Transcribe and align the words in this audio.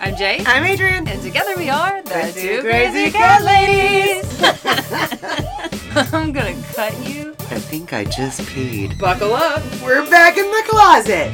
I'm 0.00 0.16
Jay. 0.16 0.42
I'm 0.46 0.64
Adrian. 0.64 1.06
And 1.06 1.20
together 1.22 1.54
we 1.58 1.68
are 1.68 2.00
the, 2.02 2.08
The 2.08 2.32
two 2.34 2.56
Two 2.56 2.62
crazy 2.62 3.10
Crazy 3.10 3.10
cat 3.10 3.42
Cat 3.42 3.44
ladies. 3.44 4.24
I'm 6.14 6.32
gonna 6.32 6.56
cut 6.72 6.96
you. 7.06 7.32
I 7.50 7.58
think 7.58 7.92
I 7.92 8.04
just 8.04 8.40
peed. 8.42 8.98
Buckle 8.98 9.34
up. 9.34 9.62
We're 9.82 10.08
back 10.08 10.38
in 10.38 10.46
the 10.46 10.62
closet. 10.66 11.32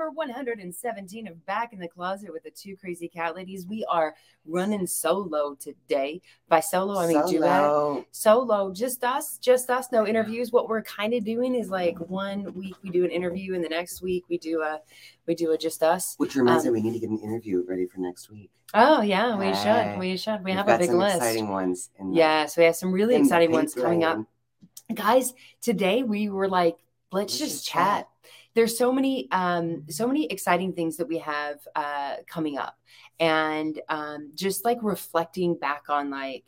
Number 0.00 0.10
117 0.12 1.28
of 1.28 1.44
Back 1.46 1.72
in 1.74 1.78
the 1.78 1.86
Closet 1.88 2.32
with 2.32 2.42
the 2.42 2.50
two 2.50 2.74
crazy 2.76 3.06
cat 3.06 3.36
ladies. 3.36 3.66
We 3.66 3.84
are 3.84 4.14
running 4.46 4.86
solo 4.86 5.54
today. 5.56 6.22
By 6.48 6.60
solo, 6.60 6.98
I 6.98 7.06
mean 7.06 7.26
duet. 7.26 7.60
Solo. 7.60 8.04
Solo, 8.10 8.72
just 8.72 9.04
us, 9.04 9.36
just 9.36 9.68
us, 9.68 9.92
no 9.92 10.06
interviews. 10.06 10.52
What 10.52 10.68
we're 10.70 10.82
kind 10.82 11.12
of 11.12 11.22
doing 11.24 11.54
is 11.54 11.68
like 11.68 11.98
one 11.98 12.54
week 12.54 12.76
we 12.82 12.88
do 12.88 13.04
an 13.04 13.10
interview, 13.10 13.54
and 13.54 13.62
the 13.62 13.68
next 13.68 14.00
week 14.00 14.24
we 14.30 14.38
do 14.38 14.62
a 14.62 14.80
we 15.26 15.34
do 15.34 15.52
a 15.52 15.58
just 15.58 15.82
us. 15.82 16.14
Which 16.16 16.34
reminds 16.34 16.66
Um, 16.66 16.72
me, 16.72 16.80
we 16.80 16.88
need 16.88 16.94
to 16.94 17.00
get 17.06 17.10
an 17.10 17.18
interview 17.18 17.62
ready 17.68 17.86
for 17.86 18.00
next 18.00 18.30
week. 18.30 18.50
Oh 18.72 19.02
yeah, 19.02 19.36
we 19.36 19.54
should. 19.54 19.98
We 19.98 20.16
should. 20.16 20.38
We 20.42 20.52
We've 20.52 20.54
have 20.56 20.68
a 20.68 20.78
big 20.78 20.88
some 20.88 20.98
list. 20.98 21.16
exciting 21.16 21.48
ones. 21.48 21.90
The- 21.98 22.10
Yes, 22.14 22.56
we 22.56 22.64
have 22.64 22.76
some 22.76 22.90
really 22.92 23.16
exciting 23.16 23.52
ones 23.52 23.74
coming 23.74 24.02
up. 24.04 24.24
Guys, 24.94 25.34
today 25.60 26.02
we 26.02 26.30
were 26.30 26.48
like, 26.48 26.76
let's, 27.12 27.32
Let's 27.34 27.38
just 27.38 27.52
just 27.56 27.66
chat. 27.68 27.84
chat. 27.98 28.08
There's 28.54 28.76
so 28.76 28.92
many 28.92 29.28
um 29.30 29.84
so 29.88 30.06
many 30.06 30.26
exciting 30.26 30.72
things 30.72 30.96
that 30.96 31.08
we 31.08 31.18
have 31.18 31.58
uh 31.74 32.16
coming 32.28 32.58
up. 32.58 32.76
And 33.18 33.80
um 33.88 34.30
just 34.34 34.64
like 34.64 34.78
reflecting 34.82 35.54
back 35.56 35.84
on 35.88 36.10
like 36.10 36.44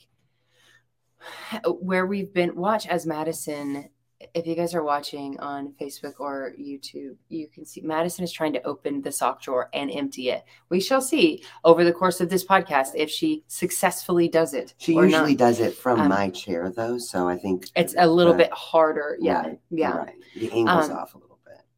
where 1.81 2.07
we've 2.07 2.33
been 2.33 2.57
watch 2.57 2.87
as 2.87 3.07
Madison 3.07 3.89
if 4.35 4.47
you 4.47 4.55
guys 4.55 4.75
are 4.75 4.83
watching 4.85 5.39
on 5.41 5.75
Facebook 5.81 6.15
or 6.19 6.55
YouTube, 6.59 7.17
you 7.29 7.49
can 7.49 7.65
see 7.65 7.81
Madison 7.81 8.25
is 8.25 8.33
trying 8.33 8.53
to 8.53 8.63
open 8.63 9.03
the 9.03 9.11
sock 9.11 9.43
drawer 9.43 9.69
and 9.73 9.91
empty 9.91 10.31
it. 10.31 10.45
We 10.69 10.81
shall 10.81 11.01
see 11.01 11.45
over 11.65 11.85
the 11.85 11.93
course 11.93 12.21
of 12.21 12.29
this 12.29 12.45
podcast 12.45 12.91
if 12.95 13.11
she 13.11 13.43
successfully 13.49 14.29
does 14.29 14.55
it. 14.55 14.75
She 14.79 14.95
usually 14.95 15.33
not. 15.33 15.39
does 15.39 15.61
it 15.61 15.75
from 15.75 16.01
Um, 16.03 16.09
my 16.09 16.31
chair, 16.31 16.71
though, 16.71 16.99
so 16.99 17.29
I 17.29 17.37
think 17.37 17.67
It's 17.75 17.95
a 17.99 18.07
little 18.07 18.35
uh, 18.35 18.39
bit 18.39 18.53
harder. 18.53 19.17
Yeah. 19.21 19.43
right, 19.43 19.61
yeah. 19.71 19.97
Right. 19.97 20.15
The 20.37 20.53
angle's 20.53 20.89
Um, 20.91 20.97
off 20.97 21.15
a 21.15 21.19
little 21.19 21.29
bit. 21.31 21.32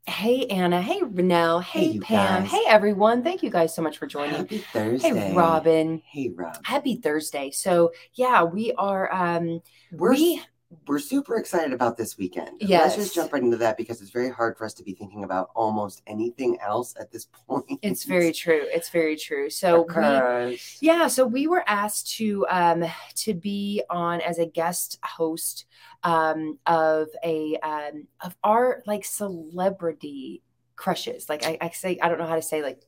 Hey, 0.06 0.46
Anna. 0.46 0.82
Hey, 0.82 1.00
Renelle. 1.00 1.62
Hey, 1.62 1.92
Hey, 1.92 1.98
Pam. 1.98 2.42
guys. 2.42 2.50
Hey, 2.50 2.62
everyone. 2.68 3.22
Thank 3.22 3.42
you 3.42 3.48
guys 3.48 3.74
so 3.74 3.80
much 3.80 3.96
for 3.96 4.06
joining. 4.06 4.34
Happy 4.36 4.58
Thursday. 4.58 5.08
Hey, 5.08 5.32
Robin. 5.32 6.02
Hey, 6.04 6.28
Rob. 6.28 6.58
Happy 6.62 6.96
Thursday. 6.96 7.50
So, 7.50 7.90
yeah, 8.12 8.42
we 8.42 8.72
are, 8.74 9.10
um, 9.12 9.62
We're 9.92 10.10
we, 10.10 10.42
we're 10.86 10.98
super 10.98 11.36
excited 11.36 11.72
about 11.72 11.96
this 11.96 12.18
weekend. 12.18 12.60
Let's 12.60 12.96
just 12.96 13.14
jump 13.14 13.32
right 13.32 13.42
into 13.42 13.56
that 13.58 13.78
because 13.78 14.02
it's 14.02 14.10
very 14.10 14.28
hard 14.28 14.58
for 14.58 14.66
us 14.66 14.74
to 14.74 14.82
be 14.82 14.92
thinking 14.92 15.24
about 15.24 15.48
almost 15.54 16.02
anything 16.06 16.58
else 16.60 16.94
at 17.00 17.10
this 17.10 17.24
point. 17.48 17.78
it's 17.80 18.04
very 18.04 18.32
true. 18.32 18.66
It's 18.66 18.90
very 18.90 19.16
true. 19.16 19.48
So, 19.48 19.82
we, 19.82 20.58
yeah, 20.80 21.06
so 21.06 21.26
we 21.26 21.46
were 21.46 21.64
asked 21.66 22.10
to, 22.18 22.46
um, 22.50 22.84
to 23.16 23.32
be 23.32 23.82
on 23.88 24.20
as 24.20 24.38
a 24.38 24.44
guest 24.46 24.98
host, 25.02 25.64
um, 26.04 26.58
of 26.66 27.08
a, 27.24 27.56
um, 27.56 28.06
of 28.22 28.36
our 28.44 28.82
like 28.86 29.04
celebrity 29.04 30.42
crushes. 30.76 31.28
Like 31.28 31.44
I, 31.44 31.58
I 31.60 31.70
say, 31.70 31.98
I 32.00 32.08
don't 32.08 32.18
know 32.18 32.26
how 32.26 32.36
to 32.36 32.42
say 32.42 32.62
like, 32.62 32.82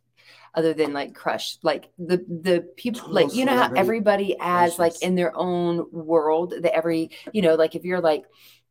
other 0.54 0.72
than 0.72 0.92
like 0.92 1.14
crush. 1.14 1.58
Like 1.62 1.90
the 1.98 2.16
the 2.16 2.66
people 2.76 3.10
like 3.10 3.34
you 3.34 3.44
know 3.44 3.56
how 3.56 3.72
everybody 3.74 4.36
has 4.40 4.78
like 4.78 5.00
in 5.02 5.14
their 5.14 5.36
own 5.36 5.86
world 5.92 6.54
that 6.62 6.74
every 6.74 7.10
you 7.32 7.42
know 7.42 7.54
like 7.54 7.74
if 7.74 7.84
you're 7.84 8.00
like 8.00 8.24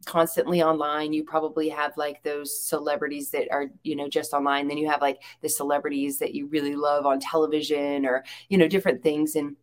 constantly 0.05 0.61
online 0.61 1.13
you 1.13 1.23
probably 1.23 1.69
have 1.69 1.95
like 1.97 2.21
those 2.21 2.61
celebrities 2.61 3.31
that 3.31 3.51
are 3.51 3.67
you 3.83 3.95
know 3.95 4.09
just 4.09 4.33
online. 4.33 4.67
Then 4.67 4.77
you 4.77 4.89
have 4.89 5.01
like 5.01 5.21
the 5.41 5.49
celebrities 5.49 6.17
that 6.19 6.33
you 6.33 6.47
really 6.47 6.75
love 6.75 7.05
on 7.05 7.19
television 7.19 8.05
or 8.05 8.23
you 8.49 8.57
know 8.57 8.67
different 8.67 9.03
things. 9.03 9.35
And 9.35 9.55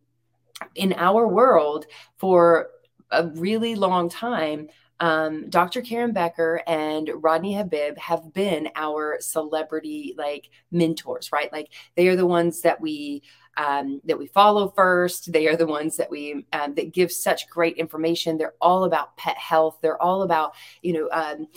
in 0.75 0.93
our 0.93 1.27
world 1.27 1.85
for 2.17 2.69
a 3.13 3.27
really 3.35 3.75
long 3.75 4.09
time 4.09 4.67
um, 4.99 5.49
Dr. 5.49 5.81
Karen 5.81 6.13
Becker 6.13 6.61
and 6.65 7.11
Rodney 7.15 7.55
Habib 7.55 7.97
have 7.97 8.33
been 8.33 8.69
our 8.75 9.17
celebrity 9.19 10.15
like 10.17 10.49
mentors, 10.71 11.31
right? 11.33 11.51
Like 11.51 11.71
they 11.95 12.07
are 12.07 12.15
the 12.15 12.25
ones 12.25 12.61
that 12.61 12.79
we 12.79 13.23
um, 13.57 14.01
that 14.05 14.17
we 14.17 14.27
follow 14.27 14.69
first. 14.69 15.31
They 15.31 15.47
are 15.47 15.57
the 15.57 15.67
ones 15.67 15.97
that 15.97 16.09
we 16.09 16.45
um, 16.53 16.75
that 16.75 16.93
give 16.93 17.11
such 17.11 17.49
great 17.49 17.77
information. 17.77 18.37
They're 18.37 18.55
all 18.61 18.85
about 18.85 19.17
pet 19.17 19.37
health. 19.37 19.79
They're 19.81 20.01
all 20.01 20.21
about 20.21 20.53
you 20.81 20.93
know 20.93 21.09
um, 21.11 21.47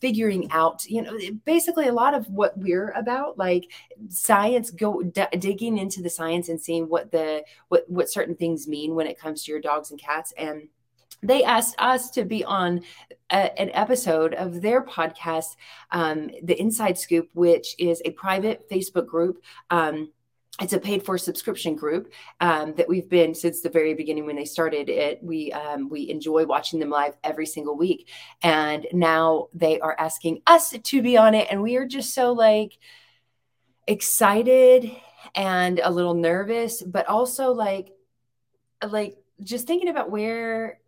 figuring 0.00 0.50
out 0.50 0.84
you 0.86 1.02
know 1.02 1.16
basically 1.44 1.88
a 1.88 1.92
lot 1.92 2.14
of 2.14 2.28
what 2.28 2.58
we're 2.58 2.90
about 2.90 3.38
like 3.38 3.70
science 4.08 4.70
go 4.70 5.02
d- 5.02 5.38
digging 5.38 5.78
into 5.78 6.02
the 6.02 6.10
science 6.10 6.48
and 6.48 6.60
seeing 6.60 6.88
what 6.88 7.12
the 7.12 7.44
what 7.68 7.88
what 7.88 8.10
certain 8.10 8.34
things 8.34 8.66
mean 8.66 8.94
when 8.94 9.06
it 9.06 9.18
comes 9.18 9.44
to 9.44 9.52
your 9.52 9.60
dogs 9.60 9.90
and 9.90 10.00
cats 10.00 10.32
and 10.36 10.68
they 11.22 11.44
asked 11.44 11.74
us 11.78 12.10
to 12.10 12.24
be 12.24 12.44
on 12.44 12.80
a- 13.30 13.60
an 13.60 13.70
episode 13.74 14.34
of 14.34 14.60
their 14.62 14.84
podcast 14.84 15.56
um, 15.90 16.30
the 16.42 16.58
inside 16.60 16.98
scoop 16.98 17.28
which 17.34 17.74
is 17.78 18.02
a 18.04 18.10
private 18.12 18.68
facebook 18.70 19.06
group. 19.06 19.42
Um, 19.70 20.12
it's 20.60 20.72
a 20.72 20.80
paid 20.80 21.04
for 21.04 21.16
subscription 21.18 21.76
group 21.76 22.12
um, 22.40 22.74
that 22.74 22.88
we've 22.88 23.08
been 23.08 23.34
since 23.34 23.60
the 23.60 23.68
very 23.68 23.94
beginning 23.94 24.26
when 24.26 24.34
they 24.34 24.44
started 24.44 24.88
it. 24.88 25.22
We 25.22 25.52
um, 25.52 25.88
we 25.88 26.10
enjoy 26.10 26.46
watching 26.46 26.80
them 26.80 26.90
live 26.90 27.16
every 27.22 27.46
single 27.46 27.76
week, 27.76 28.08
and 28.42 28.86
now 28.92 29.48
they 29.54 29.78
are 29.78 29.94
asking 29.98 30.42
us 30.46 30.70
to 30.70 31.02
be 31.02 31.16
on 31.16 31.34
it, 31.34 31.46
and 31.50 31.62
we 31.62 31.76
are 31.76 31.86
just 31.86 32.12
so 32.12 32.32
like 32.32 32.76
excited 33.86 34.90
and 35.34 35.80
a 35.82 35.90
little 35.90 36.14
nervous, 36.14 36.82
but 36.82 37.06
also 37.08 37.52
like 37.52 37.92
like 38.84 39.16
just 39.44 39.66
thinking 39.68 39.88
about 39.88 40.10
where 40.10 40.80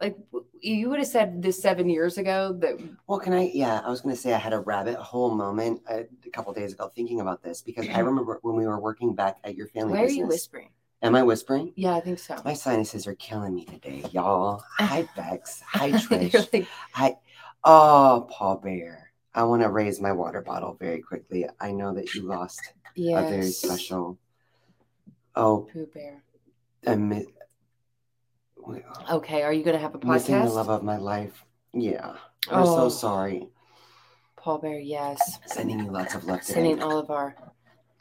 like 0.00 0.16
you 0.60 0.90
would 0.90 0.98
have 0.98 1.08
said 1.08 1.42
this 1.42 1.60
seven 1.60 1.88
years 1.88 2.18
ago 2.18 2.52
that 2.60 2.78
Well, 3.06 3.18
can 3.18 3.32
I? 3.32 3.50
Yeah, 3.52 3.80
I 3.84 3.90
was 3.90 4.00
going 4.00 4.14
to 4.14 4.20
say 4.20 4.32
I 4.32 4.38
had 4.38 4.52
a 4.52 4.60
rabbit 4.60 4.96
hole 4.96 5.34
moment 5.34 5.82
a, 5.88 6.06
a 6.26 6.30
couple 6.30 6.52
days 6.52 6.72
ago 6.72 6.90
thinking 6.94 7.20
about 7.20 7.42
this 7.42 7.62
because 7.62 7.88
I 7.88 7.98
remember 8.00 8.38
when 8.42 8.56
we 8.56 8.66
were 8.66 8.80
working 8.80 9.14
back 9.14 9.38
at 9.44 9.54
your 9.54 9.68
family 9.68 9.92
where 9.92 10.04
are 10.04 10.08
you 10.08 10.26
whispering? 10.26 10.70
Am 11.00 11.14
I 11.14 11.22
whispering? 11.22 11.72
Yeah, 11.76 11.94
I 11.94 12.00
think 12.00 12.18
so. 12.18 12.40
My 12.44 12.54
sinuses 12.54 13.06
are 13.06 13.14
killing 13.14 13.54
me 13.54 13.64
today, 13.64 14.04
y'all. 14.10 14.62
Hi, 14.78 15.08
Bex. 15.14 15.62
Hi, 15.66 15.92
Trish. 15.92 16.52
like, 16.52 16.66
Hi. 16.92 17.16
Oh, 17.62 18.26
Paul 18.30 18.56
Bear. 18.56 19.12
I 19.34 19.44
want 19.44 19.62
to 19.62 19.68
raise 19.68 20.00
my 20.00 20.10
water 20.10 20.42
bottle 20.42 20.76
very 20.80 21.00
quickly. 21.00 21.46
I 21.60 21.70
know 21.70 21.94
that 21.94 22.14
you 22.14 22.22
lost 22.22 22.60
yes. 22.96 23.24
a 23.24 23.30
very 23.30 23.50
special. 23.50 24.18
Oh, 25.36 25.68
Pooh 25.72 25.86
Bear. 25.86 26.24
Mi- 26.96 27.26
Okay, 29.10 29.42
are 29.42 29.52
you 29.52 29.62
going 29.64 29.76
to 29.76 29.80
have 29.82 29.94
a 29.94 29.98
podcast? 29.98 30.12
missing 30.12 30.40
the 30.44 30.50
love 30.50 30.68
of 30.68 30.82
my 30.82 30.96
life. 30.98 31.44
Yeah, 31.72 32.14
we're 32.50 32.64
so 32.64 32.84
Oh. 32.84 32.88
sorry. 32.88 33.48
Paul 34.36 34.58
Bear, 34.58 34.78
yes. 34.78 35.38
Sending 35.46 35.80
you 35.84 35.90
lots 35.90 36.14
of 36.14 36.24
love 36.24 36.40
today. 36.42 36.54
Sending 36.54 36.82
all 36.82 36.98
of 36.98 37.10
our 37.10 37.36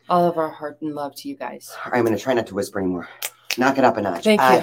all 0.09 0.23
of 0.25 0.37
our 0.37 0.49
heart 0.49 0.77
and 0.81 0.95
love 0.95 1.13
to 1.15 1.27
you 1.27 1.35
guys. 1.35 1.69
All 1.85 1.91
right, 1.91 1.97
I'm 1.99 2.05
going 2.05 2.15
to 2.17 2.21
try 2.23 2.33
not 2.33 2.47
to 2.47 2.55
whisper 2.55 2.79
anymore. 2.79 3.09
Knock 3.57 3.77
it 3.77 3.83
up 3.83 3.97
a 3.97 4.01
notch. 4.01 4.23
Thank 4.23 4.39
Uh, 4.41 4.61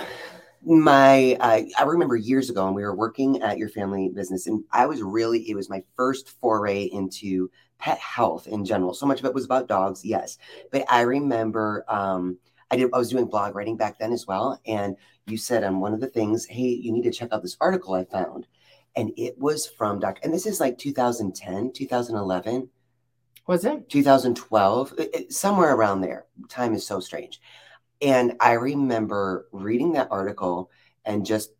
you. 0.64 0.76
my 0.76 1.36
I 1.40 1.68
I 1.78 1.82
remember 1.84 2.16
years 2.16 2.48
ago 2.48 2.64
when 2.64 2.74
we 2.74 2.82
were 2.82 2.94
working 2.96 3.42
at 3.42 3.58
your 3.58 3.68
family 3.68 4.08
business 4.08 4.46
and 4.46 4.64
I 4.72 4.86
was 4.86 5.02
really 5.02 5.48
it 5.50 5.54
was 5.54 5.68
my 5.68 5.82
first 5.96 6.30
foray 6.40 6.84
into 6.84 7.50
pet 7.78 7.98
health 7.98 8.46
in 8.46 8.64
general. 8.64 8.94
So 8.94 9.04
much 9.04 9.18
of 9.20 9.26
it 9.26 9.34
was 9.34 9.44
about 9.44 9.68
dogs, 9.68 10.02
yes. 10.04 10.38
But 10.72 10.84
I 10.88 11.02
remember 11.02 11.84
um 11.88 12.38
I 12.70 12.76
did 12.76 12.90
I 12.92 12.98
was 12.98 13.10
doing 13.10 13.26
blog 13.26 13.54
writing 13.54 13.76
back 13.76 13.98
then 13.98 14.12
as 14.12 14.26
well 14.26 14.60
and 14.66 14.96
you 15.26 15.36
said 15.36 15.64
on 15.64 15.80
one 15.80 15.94
of 15.94 16.00
the 16.00 16.06
things, 16.06 16.44
"Hey, 16.46 16.68
you 16.68 16.92
need 16.92 17.04
to 17.04 17.10
check 17.10 17.30
out 17.32 17.42
this 17.42 17.56
article 17.60 17.94
I 17.94 18.04
found." 18.04 18.46
And 18.96 19.12
it 19.16 19.38
was 19.38 19.66
from 19.66 19.98
Dr. 20.00 20.20
and 20.22 20.32
this 20.32 20.46
is 20.46 20.60
like 20.60 20.78
2010, 20.78 21.72
2011. 21.72 22.68
Was 23.46 23.64
it? 23.64 23.88
2012, 23.90 24.94
it- 24.98 25.14
it- 25.14 25.32
somewhere 25.32 25.74
around 25.74 26.00
there. 26.00 26.26
Time 26.48 26.74
is 26.74 26.86
so 26.86 27.00
strange. 27.00 27.40
And 28.00 28.36
I 28.40 28.52
remember 28.52 29.48
reading 29.52 29.92
that 29.92 30.08
article 30.10 30.70
and 31.04 31.26
just, 31.26 31.52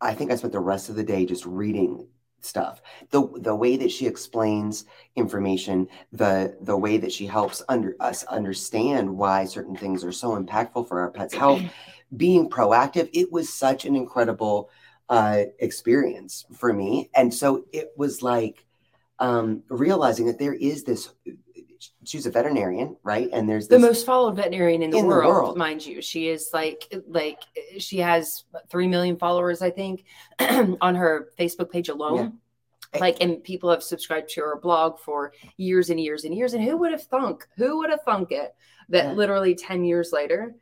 I 0.00 0.14
think 0.14 0.30
I 0.30 0.36
spent 0.36 0.52
the 0.52 0.60
rest 0.60 0.88
of 0.88 0.96
the 0.96 1.04
day 1.04 1.24
just 1.26 1.46
reading 1.46 2.08
stuff. 2.44 2.82
The 3.10 3.28
the 3.36 3.54
way 3.54 3.76
that 3.76 3.90
she 3.90 4.06
explains 4.06 4.84
information, 5.16 5.88
the 6.12 6.56
the 6.60 6.76
way 6.76 6.96
that 6.98 7.12
she 7.12 7.26
helps 7.26 7.62
under 7.68 7.96
us 8.00 8.24
understand 8.24 9.16
why 9.16 9.44
certain 9.44 9.76
things 9.76 10.04
are 10.04 10.12
so 10.12 10.40
impactful 10.40 10.88
for 10.88 11.00
our 11.00 11.10
pets' 11.10 11.34
health, 11.34 11.62
being 12.16 12.48
proactive, 12.48 13.08
it 13.12 13.30
was 13.30 13.52
such 13.52 13.84
an 13.84 13.96
incredible 13.96 14.70
uh, 15.08 15.44
experience 15.58 16.46
for 16.56 16.72
me. 16.72 17.10
And 17.14 17.32
so 17.32 17.64
it 17.72 17.92
was 17.96 18.22
like 18.22 18.64
um, 19.18 19.62
realizing 19.68 20.26
that 20.26 20.38
there 20.38 20.54
is 20.54 20.84
this. 20.84 21.10
She's 22.04 22.26
a 22.26 22.30
veterinarian, 22.30 22.96
right? 23.02 23.28
And 23.32 23.48
there's 23.48 23.68
the 23.68 23.78
most 23.78 24.04
followed 24.06 24.36
veterinarian 24.36 24.82
in 24.82 24.90
the, 24.90 24.98
In 24.98 25.04
the 25.08 25.08
world, 25.08 25.28
world. 25.34 25.56
mind 25.56 25.84
you. 25.84 26.02
She 26.02 26.28
is 26.28 26.50
like 26.52 26.92
like 27.08 27.40
she 27.78 27.98
has 27.98 28.44
three 28.68 28.86
million 28.88 29.16
followers, 29.16 29.62
I 29.62 29.70
think, 29.70 30.04
on 30.80 30.94
her 30.94 31.30
Facebook 31.38 31.70
page 31.70 31.88
alone. 31.88 32.38
like 33.00 33.18
and 33.20 33.42
people 33.44 33.70
have 33.70 33.82
subscribed 33.82 34.28
to 34.30 34.40
her 34.40 34.58
blog 34.60 34.98
for 34.98 35.32
years 35.56 35.90
and 35.90 36.00
years 36.00 36.24
and 36.24 36.34
years 36.34 36.54
and 36.54 36.64
who 36.64 36.76
would 36.76 36.90
have 36.90 37.04
thunk 37.04 37.46
who 37.56 37.78
would 37.78 37.88
have 37.90 38.02
thunk 38.02 38.32
it 38.32 38.52
that 38.88 39.04
Yeah. 39.04 39.12
literally 39.12 39.54
10 39.54 39.84
years 39.84 40.10
later 40.12 40.56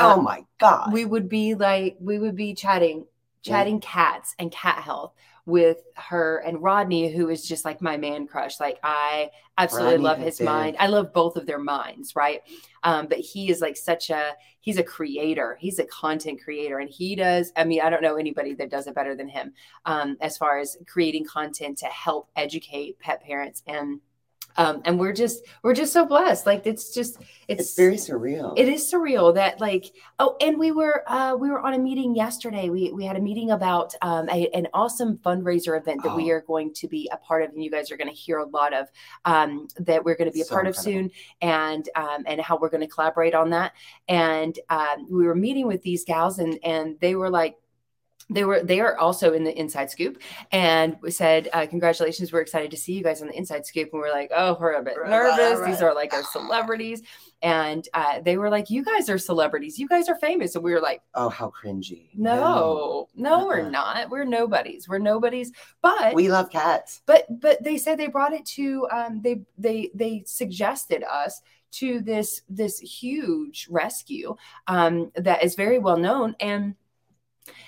oh 0.00 0.14
um, 0.18 0.24
my 0.24 0.44
god 0.58 0.92
we 0.92 1.04
would 1.04 1.28
be 1.28 1.54
like 1.54 1.96
we 2.00 2.18
would 2.18 2.34
be 2.34 2.54
chatting 2.54 3.06
Yeah. 3.44 3.52
chatting 3.52 3.78
cats 3.80 4.34
and 4.40 4.50
cat 4.50 4.78
health 4.82 5.12
with 5.46 5.78
her 5.94 6.38
and 6.38 6.62
Rodney 6.62 7.10
who 7.10 7.28
is 7.28 7.46
just 7.46 7.64
like 7.64 7.80
my 7.80 7.96
man 7.96 8.26
crush. 8.26 8.60
Like 8.60 8.78
I 8.82 9.30
absolutely 9.58 9.94
Rodney 9.94 10.04
love 10.04 10.18
his 10.18 10.40
mind. 10.40 10.76
I 10.78 10.86
love 10.86 11.12
both 11.12 11.36
of 11.36 11.46
their 11.46 11.58
minds 11.58 12.14
right? 12.14 12.42
Um 12.82 13.06
but 13.08 13.18
he 13.18 13.50
is 13.50 13.60
like 13.60 13.76
such 13.76 14.10
a 14.10 14.32
he's 14.60 14.78
a 14.78 14.82
creator. 14.82 15.56
He's 15.60 15.78
a 15.78 15.84
content 15.86 16.40
creator 16.42 16.78
and 16.78 16.90
he 16.90 17.16
does 17.16 17.52
I 17.56 17.64
mean 17.64 17.80
I 17.80 17.90
don't 17.90 18.02
know 18.02 18.16
anybody 18.16 18.54
that 18.54 18.70
does 18.70 18.86
it 18.86 18.94
better 18.94 19.14
than 19.14 19.28
him 19.28 19.52
um 19.86 20.16
as 20.20 20.36
far 20.36 20.58
as 20.58 20.76
creating 20.86 21.24
content 21.24 21.78
to 21.78 21.86
help 21.86 22.28
educate 22.36 22.98
pet 22.98 23.22
parents 23.22 23.62
and 23.66 24.00
um 24.56 24.82
and 24.84 24.98
we're 24.98 25.12
just 25.12 25.44
we're 25.62 25.74
just 25.74 25.92
so 25.92 26.04
blessed. 26.04 26.46
Like 26.46 26.66
it's 26.66 26.92
just 26.94 27.18
it's, 27.48 27.62
it's 27.62 27.76
very 27.76 27.96
surreal. 27.96 28.54
It 28.56 28.68
is 28.68 28.92
surreal 28.92 29.34
that 29.34 29.60
like 29.60 29.92
oh 30.18 30.36
and 30.40 30.58
we 30.58 30.70
were 30.72 31.02
uh 31.06 31.34
we 31.36 31.50
were 31.50 31.60
on 31.60 31.74
a 31.74 31.78
meeting 31.78 32.14
yesterday. 32.14 32.68
We 32.68 32.92
we 32.92 33.04
had 33.04 33.16
a 33.16 33.20
meeting 33.20 33.50
about 33.50 33.94
um 34.02 34.28
a, 34.28 34.48
an 34.54 34.68
awesome 34.74 35.18
fundraiser 35.18 35.76
event 35.78 36.02
that 36.02 36.14
we 36.16 36.30
Oh. 36.32 36.36
are 36.36 36.40
going 36.42 36.72
to 36.74 36.88
be 36.88 37.08
a 37.12 37.16
part 37.16 37.42
of 37.42 37.50
and 37.50 37.62
you 37.62 37.70
guys 37.70 37.90
are 37.90 37.96
going 37.96 38.08
to 38.10 38.14
hear 38.14 38.38
a 38.38 38.46
lot 38.46 38.72
of 38.74 38.88
um 39.24 39.68
that 39.78 40.04
we're 40.04 40.16
going 40.16 40.28
to 40.30 40.34
be 40.34 40.40
a 40.42 40.44
So 40.44 40.54
part 40.54 40.66
of 40.66 40.76
soon 40.76 41.10
and 41.40 41.88
um 41.94 42.24
and 42.26 42.40
how 42.40 42.58
we're 42.58 42.70
going 42.70 42.80
to 42.82 42.86
collaborate 42.88 43.34
on 43.34 43.50
that. 43.50 43.72
And 44.08 44.58
um 44.68 45.06
we 45.10 45.26
were 45.26 45.34
meeting 45.34 45.66
with 45.66 45.82
these 45.82 46.04
gals 46.04 46.38
and 46.38 46.58
and 46.64 46.98
they 47.00 47.14
were 47.14 47.30
like 47.30 47.56
they 48.30 48.44
were 48.44 48.62
they 48.62 48.80
are 48.80 48.96
also 48.98 49.32
in 49.32 49.44
the 49.44 49.58
inside 49.58 49.90
scoop. 49.90 50.22
And 50.52 50.96
we 51.02 51.10
said 51.10 51.48
uh, 51.52 51.66
congratulations 51.66 52.32
we're 52.32 52.40
excited 52.40 52.70
to 52.70 52.76
see 52.76 52.92
you 52.94 53.02
guys 53.02 53.20
on 53.22 53.28
the 53.28 53.36
inside 53.36 53.66
scoop. 53.66 53.90
And 53.92 54.00
we're 54.00 54.12
like 54.12 54.30
oh 54.34 54.56
we're 54.60 54.72
a 54.74 54.82
bit 54.82 54.96
Right, 54.98 55.10
nervous. 55.10 55.58
Right. 55.60 55.70
these 55.70 55.82
are 55.82 55.94
like 55.94 56.12
our 56.14 56.22
celebrities. 56.22 57.02
And 57.42 57.88
uh, 57.94 58.20
they 58.20 58.36
were 58.36 58.50
like 58.50 58.70
you 58.70 58.84
guys 58.84 59.08
are 59.08 59.18
celebrities. 59.18 59.78
You 59.78 59.88
guys 59.88 60.08
are 60.08 60.16
famous. 60.16 60.54
And 60.54 60.62
we 60.64 60.72
were 60.72 60.80
like 60.80 61.02
oh 61.14 61.28
how 61.28 61.50
cringy. 61.50 62.08
No 62.14 63.08
no. 63.14 63.46
we're 63.46 63.62
Uh-uh. 63.62 63.70
not. 63.70 64.10
We're 64.10 64.24
nobodies. 64.24 64.88
We're 64.88 64.98
nobodies. 64.98 65.52
But 65.82 66.14
we 66.14 66.30
love 66.30 66.50
cats. 66.50 67.02
but 67.06 67.26
but 67.40 67.62
they 67.64 67.78
said 67.78 67.98
they 67.98 68.08
brought 68.08 68.32
it 68.32 68.46
to 68.46 68.86
um 68.92 69.20
they 69.22 69.42
they 69.58 69.90
they 69.94 70.22
suggested 70.26 71.02
us 71.04 71.40
to 71.72 72.00
this 72.00 72.42
this 72.48 72.78
huge 72.80 73.68
rescue 73.70 74.34
um 74.66 75.12
that 75.14 75.42
is 75.44 75.54
very 75.54 75.78
well 75.78 75.96
known. 75.96 76.34
And 76.40 76.74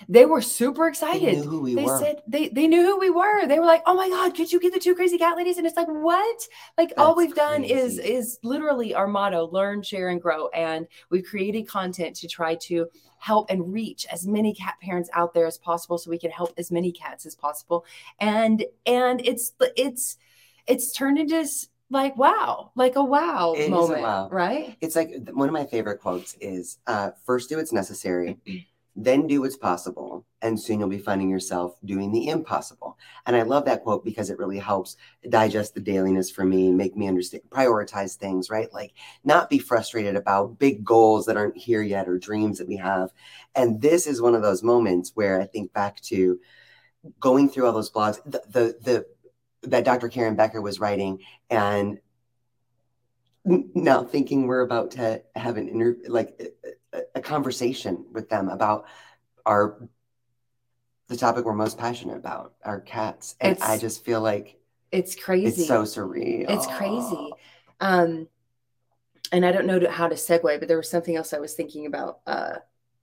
they 0.09 0.25
were 0.25 0.43
super 0.43 0.85
they 0.85 0.89
excited 0.89 1.39
knew 1.39 1.43
who 1.43 1.61
we 1.61 1.75
they 1.75 1.85
were 1.85 1.99
said 1.99 2.23
they 2.27 2.49
they 2.49 2.67
knew 2.67 2.83
who 2.83 2.99
we 2.99 3.11
were. 3.11 3.47
They 3.47 3.59
were 3.59 3.67
like, 3.67 3.83
"Oh 3.87 3.95
my 3.95 4.09
god, 4.09 4.35
could 4.35 4.53
you 4.53 4.61
get 4.61 4.73
the 4.73 4.81
two 4.81 4.95
crazy 4.95 5.19
cat 5.19 5.37
ladies?" 5.37 5.59
And 5.59 5.67
it's 5.67 5.77
like, 5.77 5.89
"What?" 5.89 6.49
Like 6.77 6.93
all 6.97 7.15
we've 7.15 7.35
done 7.35 7.65
is 7.65 7.97
crazy. 7.97 8.15
is 8.15 8.39
literally 8.43 8.95
our 8.95 9.07
motto: 9.07 9.49
learn, 9.51 9.83
share, 9.83 10.09
and 10.09 10.21
grow. 10.21 10.49
And 10.49 10.87
we've 11.11 11.25
created 11.25 11.69
content 11.69 12.17
to 12.17 12.29
try 12.29 12.55
to 12.57 12.89
help 13.19 13.51
and 13.51 13.73
reach 13.73 14.05
as 14.11 14.27
many 14.27 14.53
cat 14.53 14.75
parents 14.83 15.09
out 15.13 15.33
there 15.35 15.47
as 15.47 15.59
possible, 15.59 15.99
so 15.99 16.11
we 16.11 16.19
can 16.19 16.31
help 16.31 16.53
as 16.59 16.71
many 16.71 16.93
cats 16.93 17.27
as 17.27 17.35
possible. 17.35 17.85
And 18.21 18.65
and 18.87 19.21
it's 19.25 19.53
it's 19.77 20.19
it's 20.67 20.93
turned 20.93 21.19
into 21.19 21.47
like 21.91 22.17
wow, 22.17 22.73
like 22.75 22.97
a 22.97 23.05
wow 23.05 23.55
It 23.57 23.65
is 23.65 23.71
moment, 23.71 24.03
wow. 24.03 24.29
right? 24.31 24.77
It's 24.81 24.97
like 24.97 25.29
one 25.33 25.49
of 25.49 25.53
my 25.53 25.67
favorite 25.67 25.99
quotes 25.99 26.35
is 26.41 26.79
uh, 26.87 27.11
first 27.25 27.51
do 27.51 27.59
what's 27.59 27.73
necessary, 27.73 28.39
then 28.95 29.27
do 29.27 29.41
what's 29.41 29.57
possible, 29.57 30.27
and 30.43 30.61
soon 30.61 30.81
you'll 30.81 30.89
be 30.89 30.99
finding 30.99 31.31
yourself 31.31 31.77
doing 31.85 32.13
the 32.13 32.29
impossible. 32.29 32.99
And 33.25 33.35
I 33.35 33.43
love 33.43 33.65
that 33.65 33.83
quote 33.83 34.05
because 34.05 34.29
it 34.29 34.39
really 34.39 34.59
helps 34.59 34.97
digest 35.29 35.75
the 35.75 35.81
dailiness 35.81 36.31
for 36.31 36.45
me, 36.45 36.69
and 36.69 36.77
make 36.77 36.97
me 36.97 37.09
understand, 37.09 37.45
prioritize 37.49 38.17
things, 38.17 38.51
right? 38.51 38.73
Like 38.73 38.93
not 39.25 39.49
be 39.49 39.59
frustrated 39.59 40.17
about 40.17 40.59
big 40.59 40.85
goals 40.85 41.27
that 41.27 41.37
aren't 41.37 41.57
here 41.57 41.83
yet 41.83 42.09
or 42.09 42.19
dreams 42.19 42.59
that 42.59 42.69
we 42.69 42.77
have. 42.77 43.11
And 43.55 43.81
this 43.81 44.07
is 44.07 44.21
one 44.21 44.35
of 44.35 44.43
those 44.43 44.63
moments 44.63 45.13
where 45.15 45.41
I 45.41 45.47
think 45.47 45.73
back 45.73 46.01
to 46.03 46.39
going 47.19 47.49
through 47.49 47.67
all 47.67 47.73
those 47.73 47.91
blogs, 47.91 48.23
the 48.25 48.43
the, 48.49 48.77
the 48.83 49.07
that 49.69 49.85
Dr. 49.85 50.09
Karen 50.09 50.37
Becker 50.37 50.61
was 50.61 50.81
writing 50.81 51.21
and 51.49 51.99
now 53.45 54.05
thinking 54.05 54.47
we're 54.47 54.61
about 54.61 54.93
to 54.93 55.23
have 55.35 55.57
an 55.57 55.69
interview 55.69 56.03
like 56.09 56.39
a, 57.15 57.21
conversation 57.21 58.05
with 58.13 58.29
them 58.29 58.49
about 58.49 58.87
our 59.47 59.89
the 61.09 61.17
topic 61.17 61.45
we're 61.45 61.53
most 61.53 61.79
passionate 61.79 62.17
about 62.17 62.55
our 62.65 62.81
cats 62.81 63.37
and 63.41 63.53
It's- 63.53 63.69
i 63.69 63.79
just 63.79 64.05
feel 64.05 64.21
like 64.21 64.59
It's 64.91 65.15
crazy. 65.15 65.63
it's 65.63 65.67
so 65.67 65.83
surreal 65.83 66.47
It's 66.49 66.67
crazy. 66.67 67.33
Um, 67.81 68.29
and 69.33 69.45
I 69.47 69.51
don't 69.51 69.67
know 69.67 69.81
how 69.91 70.09
to 70.09 70.15
segue, 70.15 70.59
but 70.59 70.69
there 70.69 70.77
was 70.77 70.91
something 70.91 71.17
else 71.17 71.33
I 71.33 71.39
was 71.39 71.55
thinking 71.55 71.87
about 71.87 72.21
uh, 72.27 72.57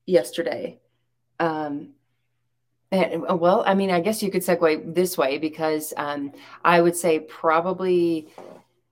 yesterday. 0.05 0.79
Um, 1.39 1.89
and, 2.91 3.25
uh, 3.29 3.35
well, 3.35 3.63
I 3.65 3.73
mean, 3.73 3.89
I 3.91 3.99
guess 3.99 4.21
you 4.23 4.31
could 4.31 4.43
segue 4.43 4.93
this 4.93 5.17
way 5.17 5.37
because 5.37 5.93
um, 5.97 6.31
I 6.63 6.81
would 6.81 6.95
say 6.95 7.19
probably, 7.19 8.29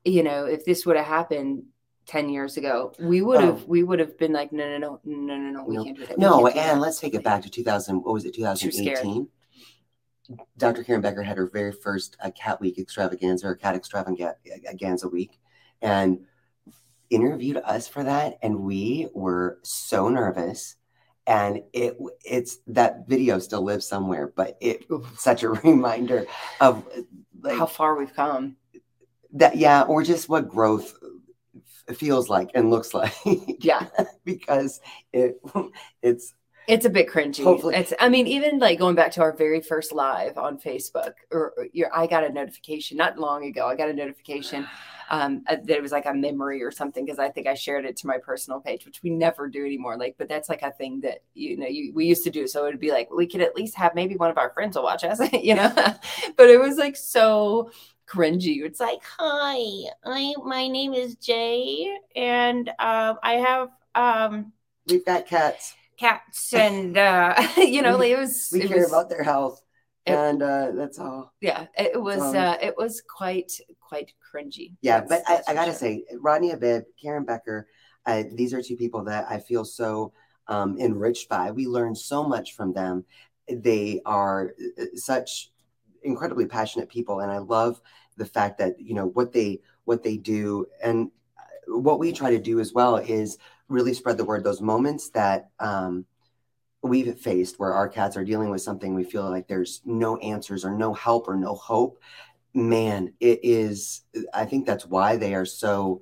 you 0.04 0.24
know, 0.24 0.46
if 0.46 0.66
this 0.66 0.86
would 0.86 0.98
have 0.98 1.06
happened 1.06 1.64
10 2.08 2.30
years 2.30 2.58
ago, 2.58 2.94
we 3.00 3.22
would 3.22 3.42
have, 3.42 3.62
Oh. 3.62 3.66
we 3.68 3.84
would 3.84 4.00
have 4.00 4.18
been 4.18 4.32
like, 4.34 4.52
no, 4.54 4.66
no, 4.78 4.78
no, 4.78 5.00
no, 5.04 5.38
no, 5.38 5.50
no, 5.52 5.64
we 5.66 5.76
No. 5.76 5.84
can't 5.84 5.98
do 5.98 6.06
that. 6.06 6.18
no 6.18 6.40
do 6.40 6.48
and 6.48 6.78
that." 6.78 6.82
let's 6.82 7.00
take 7.00 7.14
it 7.14 7.24
back 7.24 7.42
to 7.44 7.50
2000 7.50 7.98
what 8.04 8.14
was 8.14 8.26
it 8.26 8.34
2018 8.34 9.28
dr 10.58 10.84
karen 10.84 11.02
becker 11.02 11.24
had 11.24 11.38
her 11.38 11.48
very 11.48 11.72
first 11.72 12.18
uh, 12.22 12.30
cat 12.32 12.60
week 12.60 12.78
extravaganza 12.78 13.48
or 13.48 13.56
cat 13.56 13.76
extravaganza 13.76 15.08
week 15.08 15.40
and 15.82 16.20
interviewed 17.10 17.58
us 17.58 17.88
for 17.88 18.04
that 18.04 18.38
and 18.42 18.60
we 18.60 19.08
were 19.14 19.60
so 19.64 20.10
nervous 20.10 20.76
and 21.28 21.62
it 21.74 21.98
it's 22.26 22.60
that 22.68 23.08
video 23.08 23.40
still 23.40 23.62
lives 23.62 23.86
somewhere 23.88 24.34
but 24.36 24.58
it 24.60 24.86
such 25.18 25.44
a 25.44 25.50
reminder 25.50 26.26
of 26.60 26.86
like 27.42 27.58
How 27.58 27.66
far 27.66 27.96
we've 27.96 28.14
come. 28.14 28.58
that 29.34 29.56
yeah 29.58 29.84
or 29.84 30.04
just 30.04 30.28
what 30.28 30.50
growth 30.50 30.94
feels 31.96 32.28
like 32.30 32.50
and 32.54 32.70
looks 32.70 32.94
like 33.02 33.14
Yeah. 33.60 33.88
because 34.26 34.82
it 35.14 35.40
it's 36.02 36.34
It's 36.68 36.86
a 36.86 36.90
bit 36.90 37.08
cringy. 37.10 37.44
Hopefully- 37.44 37.76
It's 37.76 37.94
I 38.00 38.10
mean, 38.10 38.28
even 38.28 38.60
like 38.60 38.78
going 38.80 38.96
back 38.96 39.12
to 39.14 39.22
our 39.22 39.32
very 39.32 39.62
first 39.62 39.94
live 39.94 40.38
on 40.38 40.58
Facebook, 40.60 41.14
or, 41.32 41.54
or 41.58 41.68
your 41.72 41.90
I 41.96 42.08
got 42.08 42.24
a 42.26 42.30
notification 42.30 42.98
not 42.98 43.18
long 43.18 43.46
ago. 43.46 43.66
I 43.68 43.76
got 43.76 43.90
a 43.90 43.94
notification 43.94 44.68
um 45.10 45.42
uh, 45.48 45.56
that 45.64 45.78
it 45.78 45.82
was 45.82 45.94
like 45.94 46.06
a 46.06 46.14
memory 46.14 46.62
or 46.62 46.70
something 46.70 47.06
because 47.06 47.18
I 47.20 47.30
think 47.30 47.48
I 47.48 47.54
shared 47.54 47.86
it 47.86 47.96
to 47.98 48.08
my 48.08 48.18
personal 48.18 48.60
page, 48.60 48.86
which 48.86 49.02
we 49.02 49.10
never 49.10 49.48
do 49.48 49.66
anymore. 49.66 49.98
Like, 49.98 50.16
but 50.18 50.28
that's 50.28 50.50
like 50.50 50.62
a 50.64 50.72
thing 50.72 51.00
that 51.02 51.20
you 51.34 51.56
know 51.56 51.68
you, 51.68 51.94
we 51.94 52.04
used 52.06 52.26
to 52.26 52.30
do. 52.30 52.46
So 52.48 52.66
it'd 52.68 52.82
be 52.82 52.92
like 52.92 53.10
we 53.10 53.28
could 53.28 53.40
at 53.40 53.56
least 53.56 53.76
have 53.78 53.96
maybe 53.96 54.18
one 54.18 54.30
of 54.30 54.38
our 54.38 54.50
friends 54.50 54.76
will 54.76 54.84
watch 54.84 55.06
us, 55.06 55.22
you 55.32 55.56
know. 55.56 55.72
but 56.36 56.50
it 56.50 56.60
was 56.60 56.76
like 56.78 56.98
so 56.98 57.72
cringy. 58.08 58.64
It's 58.64 58.80
like, 58.80 59.02
hi, 59.18 59.90
I 60.06 60.34
my 60.44 60.68
name 60.68 60.94
is 60.94 61.16
Jay, 61.16 61.98
and 62.16 62.70
um 62.80 63.18
I 63.24 63.34
have 63.34 63.70
um 63.96 64.54
we've 64.88 65.06
got 65.06 65.26
cats. 65.28 65.74
cats 66.00 66.54
and 66.54 66.98
uh 66.98 67.36
you 67.58 67.82
know 67.82 67.98
like 67.98 68.12
it 68.12 68.18
was 68.18 68.50
we 68.52 68.62
it 68.62 68.68
care 68.68 68.80
was, 68.80 68.90
about 68.90 69.10
their 69.10 69.24
health 69.24 69.62
it- 70.06 70.14
and 70.14 70.42
uh 70.42 70.72
that's 70.76 71.00
all. 71.00 71.34
Yeah 71.42 71.66
it 71.78 72.02
was 72.02 72.22
Um, 72.22 72.36
uh 72.36 72.58
it 72.62 72.76
was 72.78 73.02
quite 73.02 73.52
quite 73.80 74.14
cringy. 74.24 74.74
Yeah 74.82 75.02
That's- 75.02 75.24
but 75.26 75.32
I, 75.32 75.36
that's 75.36 75.48
I 75.50 75.52
for 75.52 75.56
gotta 75.56 75.72
sure. 75.72 75.80
say 75.80 76.06
rodney 76.20 76.50
habib 76.52 76.84
karen 77.02 77.26
becker 77.26 77.68
uh, 78.06 78.24
these 78.34 78.54
are 78.54 78.62
two 78.62 78.78
people 78.78 79.04
that 79.04 79.26
i 79.30 79.38
feel 79.38 79.66
so 79.66 80.14
um, 80.50 80.78
enriched 80.80 81.28
by. 81.28 81.52
We 81.52 81.68
learn 81.68 81.94
so 81.94 82.24
much 82.24 82.56
from 82.56 82.72
them. 82.72 83.04
They 83.50 84.00
are 84.06 84.54
uh, 84.80 84.86
such 84.96 85.52
incredibly 86.04 86.46
passionate 86.46 86.90
people 86.90 87.20
and 87.20 87.32
i 87.32 87.38
love 87.38 87.82
the 88.18 88.26
fact 88.26 88.58
that 88.58 88.80
you 88.80 88.94
know 88.94 89.08
what 89.08 89.32
they 89.32 89.62
what 89.88 90.04
they 90.04 90.18
do. 90.18 90.68
And 90.84 91.10
what 91.68 91.98
we 91.98 92.12
try 92.12 92.30
to 92.32 92.40
do 92.40 92.60
as 92.60 92.74
well 92.74 92.98
is 92.98 93.38
really 93.70 93.94
spread 93.94 94.18
the 94.18 94.26
word. 94.26 94.44
Those 94.44 94.62
moments 94.62 95.10
that 95.12 95.50
um, 95.60 96.06
we've 96.82 97.18
faced 97.18 97.58
where 97.58 97.74
our 97.74 97.88
cats 97.88 98.18
are 98.18 98.26
dealing 98.26 98.50
with 98.50 98.62
something 98.62 98.94
we 98.94 99.04
feel 99.04 99.30
like 99.30 99.48
there's 99.48 99.82
no 99.86 100.18
answers 100.18 100.66
or 100.66 100.72
no 100.72 100.94
help 100.94 101.28
or 101.28 101.36
no 101.36 101.56
hope 101.56 102.00
man 102.54 103.12
it 103.20 103.40
is 103.44 104.04
i 104.34 104.46
think 104.46 104.66
that's 104.66 104.86
why 104.86 105.16
they 105.16 105.36
are 105.36 105.46
so 105.46 106.02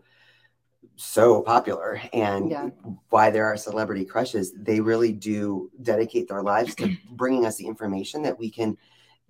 so 0.95 1.41
popular 1.41 1.99
and 2.13 2.49
Yeah. 2.51 2.69
why 3.09 3.29
there 3.29 3.45
are 3.45 3.57
celebrity 3.57 4.05
crushes. 4.05 4.53
They 4.53 4.79
really 4.79 5.11
do 5.11 5.69
dedicate 5.81 6.27
their 6.27 6.43
lives 6.43 6.75
to 6.75 6.95
bringing 7.11 7.45
us 7.45 7.57
the 7.57 7.65
information 7.67 8.21
that 8.23 8.37
we 8.37 8.49
can 8.49 8.77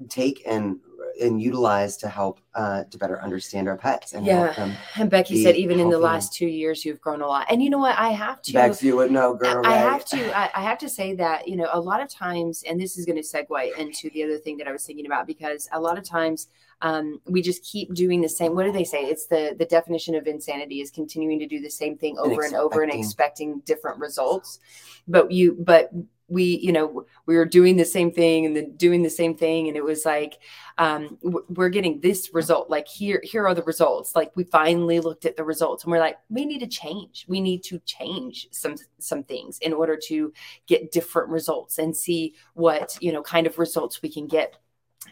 take 0.09 0.43
and 0.45 0.79
and 1.21 1.41
utilize 1.41 1.95
to 1.95 2.09
help 2.09 2.41
uh, 2.55 2.83
to 2.91 2.97
better 2.97 3.21
understand 3.21 3.69
our 3.69 3.77
pets 3.77 4.11
and 4.11 4.25
Yeah. 4.25 4.45
help 4.47 4.55
them. 4.57 4.73
And 4.97 5.09
Becky 5.09 5.41
said, 5.41 5.55
even 5.55 5.79
in 5.79 5.89
the 5.89 5.97
last 5.97 6.33
two 6.33 6.47
years, 6.47 6.83
you've 6.83 6.99
grown 6.99 7.21
a 7.21 7.27
lot. 7.27 7.47
And 7.49 7.63
you 7.63 7.69
know 7.69 7.77
what? 7.77 7.97
I 7.97 8.09
have 8.09 8.41
to. 8.41 8.75
You 8.81 8.97
would 8.97 9.11
know, 9.11 9.33
girl. 9.33 9.65
I 9.65 9.69
right? 9.69 9.77
have 9.77 10.05
to. 10.05 10.37
I, 10.37 10.49
I 10.55 10.61
have 10.61 10.77
to 10.79 10.89
say 10.89 11.15
that 11.23 11.47
you 11.47 11.55
know 11.55 11.69
a 11.71 11.79
lot 11.79 12.01
of 12.01 12.09
times, 12.09 12.63
and 12.67 12.79
this 12.79 12.97
is 12.97 13.05
going 13.05 13.15
to 13.15 13.21
segue 13.21 13.77
into 13.77 14.09
the 14.09 14.23
other 14.23 14.37
thing 14.37 14.57
that 14.57 14.67
I 14.67 14.71
was 14.71 14.85
thinking 14.85 15.05
about 15.05 15.25
because 15.25 15.69
a 15.71 15.79
lot 15.79 15.97
of 15.97 16.03
times 16.03 16.47
um, 16.81 17.21
we 17.25 17.41
just 17.41 17.63
keep 17.63 17.93
doing 17.93 18.21
the 18.21 18.29
same. 18.29 18.55
What 18.55 18.65
do 18.65 18.71
they 18.71 18.83
say? 18.83 19.05
It's 19.05 19.27
the 19.27 19.55
the 19.57 19.65
definition 19.65 20.15
of 20.15 20.27
insanity 20.27 20.81
is 20.81 20.91
continuing 20.91 21.39
to 21.39 21.47
do 21.47 21.61
the 21.61 21.69
same 21.69 21.97
thing 21.97 22.17
over 22.17 22.43
and 22.43 22.55
over 22.55 22.81
and 22.81 22.91
expecting 22.91 23.59
different 23.61 23.99
results. 23.99 24.59
But 25.07 25.31
you, 25.31 25.55
but 25.59 25.91
we, 26.27 26.57
you 26.57 26.71
know, 26.71 27.05
we 27.25 27.35
were 27.35 27.45
doing 27.45 27.77
the 27.77 27.85
same 27.85 28.11
thing 28.11 28.45
and 28.45 28.55
then 28.55 28.75
doing 28.75 29.03
the 29.03 29.09
same 29.09 29.35
thing, 29.35 29.67
and 29.67 29.77
it 29.77 29.83
was 29.83 30.05
like 30.05 30.39
um, 30.77 31.17
we're 31.21 31.69
getting 31.69 31.99
this 32.01 32.33
result. 32.33 32.69
Like 32.69 32.87
here, 32.87 33.21
here 33.23 33.47
are 33.47 33.53
the 33.53 33.63
results. 33.63 34.15
Like 34.15 34.31
we 34.35 34.43
finally 34.45 34.99
looked 34.99 35.25
at 35.25 35.37
the 35.37 35.43
results, 35.43 35.83
and 35.83 35.91
we're 35.91 35.99
like, 35.99 36.17
we 36.29 36.45
need 36.45 36.59
to 36.59 36.67
change. 36.67 37.25
We 37.27 37.41
need 37.41 37.63
to 37.65 37.79
change 37.79 38.47
some 38.51 38.75
some 38.99 39.23
things 39.23 39.59
in 39.59 39.73
order 39.73 39.97
to 40.07 40.33
get 40.67 40.91
different 40.91 41.29
results 41.29 41.77
and 41.77 41.95
see 41.95 42.35
what 42.53 42.97
you 43.01 43.11
know 43.11 43.21
kind 43.21 43.47
of 43.47 43.59
results 43.59 44.01
we 44.01 44.09
can 44.09 44.27
get 44.27 44.57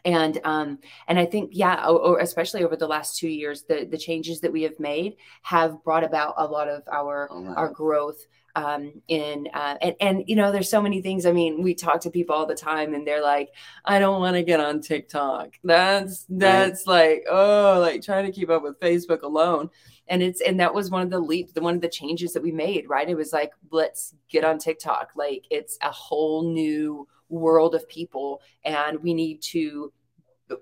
and 0.06 0.40
um 0.44 0.80
and 1.08 1.20
i 1.20 1.26
think 1.26 1.52
yeah 1.54 1.88
or 1.88 2.20
especially 2.20 2.64
over 2.64 2.76
the 2.76 2.88
last 2.88 3.18
two 3.18 3.28
years 3.28 3.64
the 3.64 3.86
the 3.90 3.98
changes 3.98 4.42
that 4.42 4.52
we 4.52 4.64
have 4.64 4.80
made 4.80 5.16
have 5.44 5.84
brought 5.84 6.04
about 6.04 6.34
a 6.38 6.46
lot 6.46 6.68
of 6.68 6.84
our 6.92 7.30
lot. 7.32 7.58
our 7.58 7.70
growth 7.70 8.26
um 8.56 8.94
in 9.08 9.48
uh 9.54 9.76
and 9.82 9.96
and 10.00 10.24
you 10.28 10.36
know 10.36 10.52
there's 10.52 10.70
so 10.70 10.82
many 10.82 11.02
things 11.02 11.26
i 11.26 11.32
mean 11.32 11.64
we 11.64 11.74
talk 11.74 12.00
to 12.00 12.12
people 12.12 12.36
all 12.36 12.46
the 12.46 12.54
time 12.54 12.94
and 12.94 13.08
they're 13.08 13.24
like 13.24 13.50
i 13.86 13.98
don't 13.98 14.22
want 14.22 14.36
to 14.36 14.44
get 14.44 14.60
on 14.60 14.80
tiktok. 14.80 15.58
That's 15.64 16.26
that's 16.30 16.86
like 16.88 17.26
oh 17.30 17.78
like 17.80 18.02
trying 18.02 18.26
to 18.26 18.32
keep 18.32 18.50
up 18.50 18.64
with 18.64 18.80
facebook 18.80 19.22
alone. 19.24 19.70
And 20.08 20.22
it's 20.22 20.42
and 20.42 20.60
that 20.60 20.74
was 20.74 20.92
one 20.92 21.02
of 21.02 21.10
the 21.10 21.20
leap 21.20 21.54
the 21.54 21.62
one 21.62 21.76
of 21.76 21.82
the 21.82 21.90
changes 21.90 22.34
that 22.34 22.44
we 22.44 22.52
made 22.52 22.88
right? 22.90 23.10
It 23.10 23.16
was 23.16 23.34
like 23.34 23.52
let's 23.72 24.14
get 24.30 24.44
on 24.44 24.60
tiktok. 24.60 25.12
Like 25.16 25.46
it's 25.50 25.78
a 25.82 25.92
whole 25.92 26.44
new 26.44 27.08
world 27.30 27.74
of 27.74 27.88
people 27.90 28.42
and 28.64 29.02
we 29.02 29.14
need 29.14 29.42
to 29.42 29.92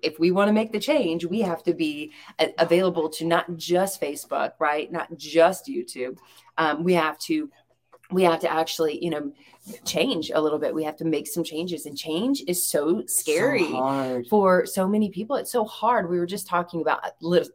if 0.04 0.20
we 0.20 0.32
want 0.32 0.48
to 0.48 0.54
make 0.54 0.72
the 0.72 0.80
change 0.80 1.26
we 1.26 1.42
have 1.42 1.64
to 1.64 1.74
be 1.74 2.14
available 2.60 3.10
to 3.10 3.26
not 3.26 3.58
just 3.58 4.00
facebook 4.00 4.54
right? 4.60 4.92
Not 4.92 5.18
just 5.18 5.68
youtube. 5.68 6.18
Um, 6.58 6.84
we 6.84 6.94
have 6.94 7.18
to 7.20 7.50
we 8.12 8.24
have 8.24 8.40
to 8.42 8.52
actually 8.52 9.04
you 9.04 9.10
know 9.10 9.32
change 9.86 10.32
a 10.34 10.42
little 10.42 10.60
bit. 10.60 10.74
We 10.74 10.84
have 10.84 10.98
to 10.98 11.06
make 11.06 11.28
some 11.28 11.44
changes 11.44 11.86
and 11.86 11.98
change 11.98 12.44
is 12.48 12.64
so 12.64 13.04
scary 13.06 13.66
So 13.70 14.24
for 14.30 14.66
so 14.66 14.88
many 14.88 15.10
people. 15.10 15.36
It's 15.36 15.52
so 15.52 15.66
hard. 15.66 16.10
We 16.10 16.18
were 16.20 16.26
just 16.26 16.48
talking 16.48 16.82
about 16.82 17.02
lit- 17.22 17.50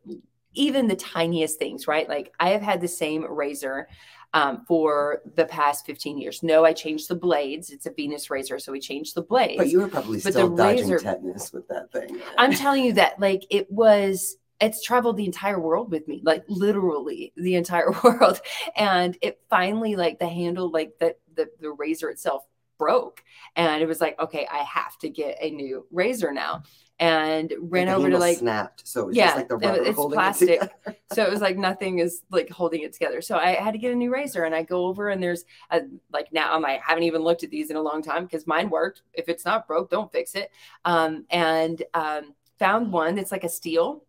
even 0.54 0.86
the 0.88 0.96
tiniest 0.96 1.58
things 1.58 1.86
right? 1.86 2.08
Like 2.08 2.32
i 2.40 2.50
have 2.50 2.62
had 2.62 2.80
the 2.80 2.88
same 2.88 3.24
razor 3.30 3.88
um, 4.34 4.64
for 4.66 5.22
the 5.34 5.44
past 5.46 5.84
15 5.86 6.18
years. 6.18 6.42
No 6.42 6.64
i 6.64 6.72
changed 6.72 7.08
the 7.08 7.14
blades. 7.14 7.70
It's 7.70 7.86
a 7.86 7.90
venus 7.90 8.30
razor 8.30 8.58
so 8.58 8.72
we 8.72 8.80
changed 8.80 9.14
the 9.14 9.22
blades. 9.22 9.58
But 9.58 9.68
you 9.68 9.80
were 9.80 9.88
probably 9.88 10.20
But 10.20 10.32
still 10.32 10.48
the 10.50 10.56
dodging 10.62 10.88
razor- 10.88 10.98
tetanus 11.00 11.52
with 11.52 11.66
that 11.68 11.90
thing. 11.92 12.20
i'm 12.38 12.52
telling 12.52 12.84
you 12.84 12.92
that 12.94 13.18
like 13.20 13.44
it 13.50 13.70
was 13.70 14.36
it's 14.60 14.82
traveled 14.82 15.16
the 15.16 15.26
entire 15.26 15.60
world 15.60 15.90
with 15.90 16.06
me 16.08 16.20
like 16.24 16.44
literally 16.48 17.32
the 17.36 17.54
entire 17.54 17.90
world 18.04 18.40
and 18.76 19.16
it 19.22 19.40
finally 19.50 19.96
like 19.96 20.18
the 20.18 20.28
handle 20.28 20.70
like 20.70 20.98
the 20.98 21.14
the, 21.34 21.48
the 21.60 21.70
razor 21.70 22.08
itself 22.10 22.44
broke 22.78 23.22
and 23.56 23.82
it 23.82 23.86
was 23.86 24.00
like 24.00 24.18
okay 24.20 24.46
i 24.50 24.58
have 24.58 24.96
to 24.98 25.08
get 25.08 25.36
a 25.40 25.50
new 25.50 25.86
razor 25.90 26.32
now 26.32 26.62
and 26.98 27.52
ran 27.60 27.88
over 27.88 28.10
to 28.10 28.18
like 28.18 28.38
snapped. 28.38 28.86
So 28.86 29.02
it 29.02 29.06
was 29.06 29.18
Yeah, 29.18 29.26
just 29.28 29.36
like 29.36 29.48
the 29.48 29.56
rubber 29.56 29.82
it's 29.86 30.04
plastic. 30.06 30.60
it 30.60 30.72
so 31.08 31.22
it 31.22 31.30
was 31.30 31.40
like 31.40 31.56
nothing 31.56 32.00
is 32.00 32.22
like 32.30 32.50
holding 32.50 32.82
it 32.82 32.92
together. 32.92 33.20
So 33.22 33.36
I 33.36 33.50
had 33.54 33.72
to 33.72 33.78
get 33.78 33.92
a 33.92 33.94
new 33.94 34.12
razor 34.12 34.44
and 34.44 34.54
I 34.54 34.62
go 34.62 34.86
over 34.86 35.08
and 35.10 35.22
there's 35.22 35.44
a, 35.70 35.82
like 36.12 36.32
now 36.32 36.52
I'm 36.54 36.62
like, 36.62 36.80
I 36.80 36.84
haven't 36.90 37.04
even 37.04 37.22
looked 37.22 37.44
at 37.44 37.50
these 37.50 37.70
in 37.70 37.76
a 37.76 37.80
long 37.82 38.02
time 38.02 38.24
because 38.24 38.46
mine 38.46 38.68
worked. 38.68 39.02
If 39.14 39.28
it's 39.28 39.44
not 39.44 39.66
broke, 39.68 39.90
don't 39.90 40.10
fix 40.10 40.34
it. 40.34 40.50
Um, 40.84 41.24
and 41.30 41.80
um, 41.94 42.34
found 42.58 42.92
one 42.92 43.14
that's 43.14 43.32
like 43.32 43.44
a 43.44 43.48
steel. 43.48 44.02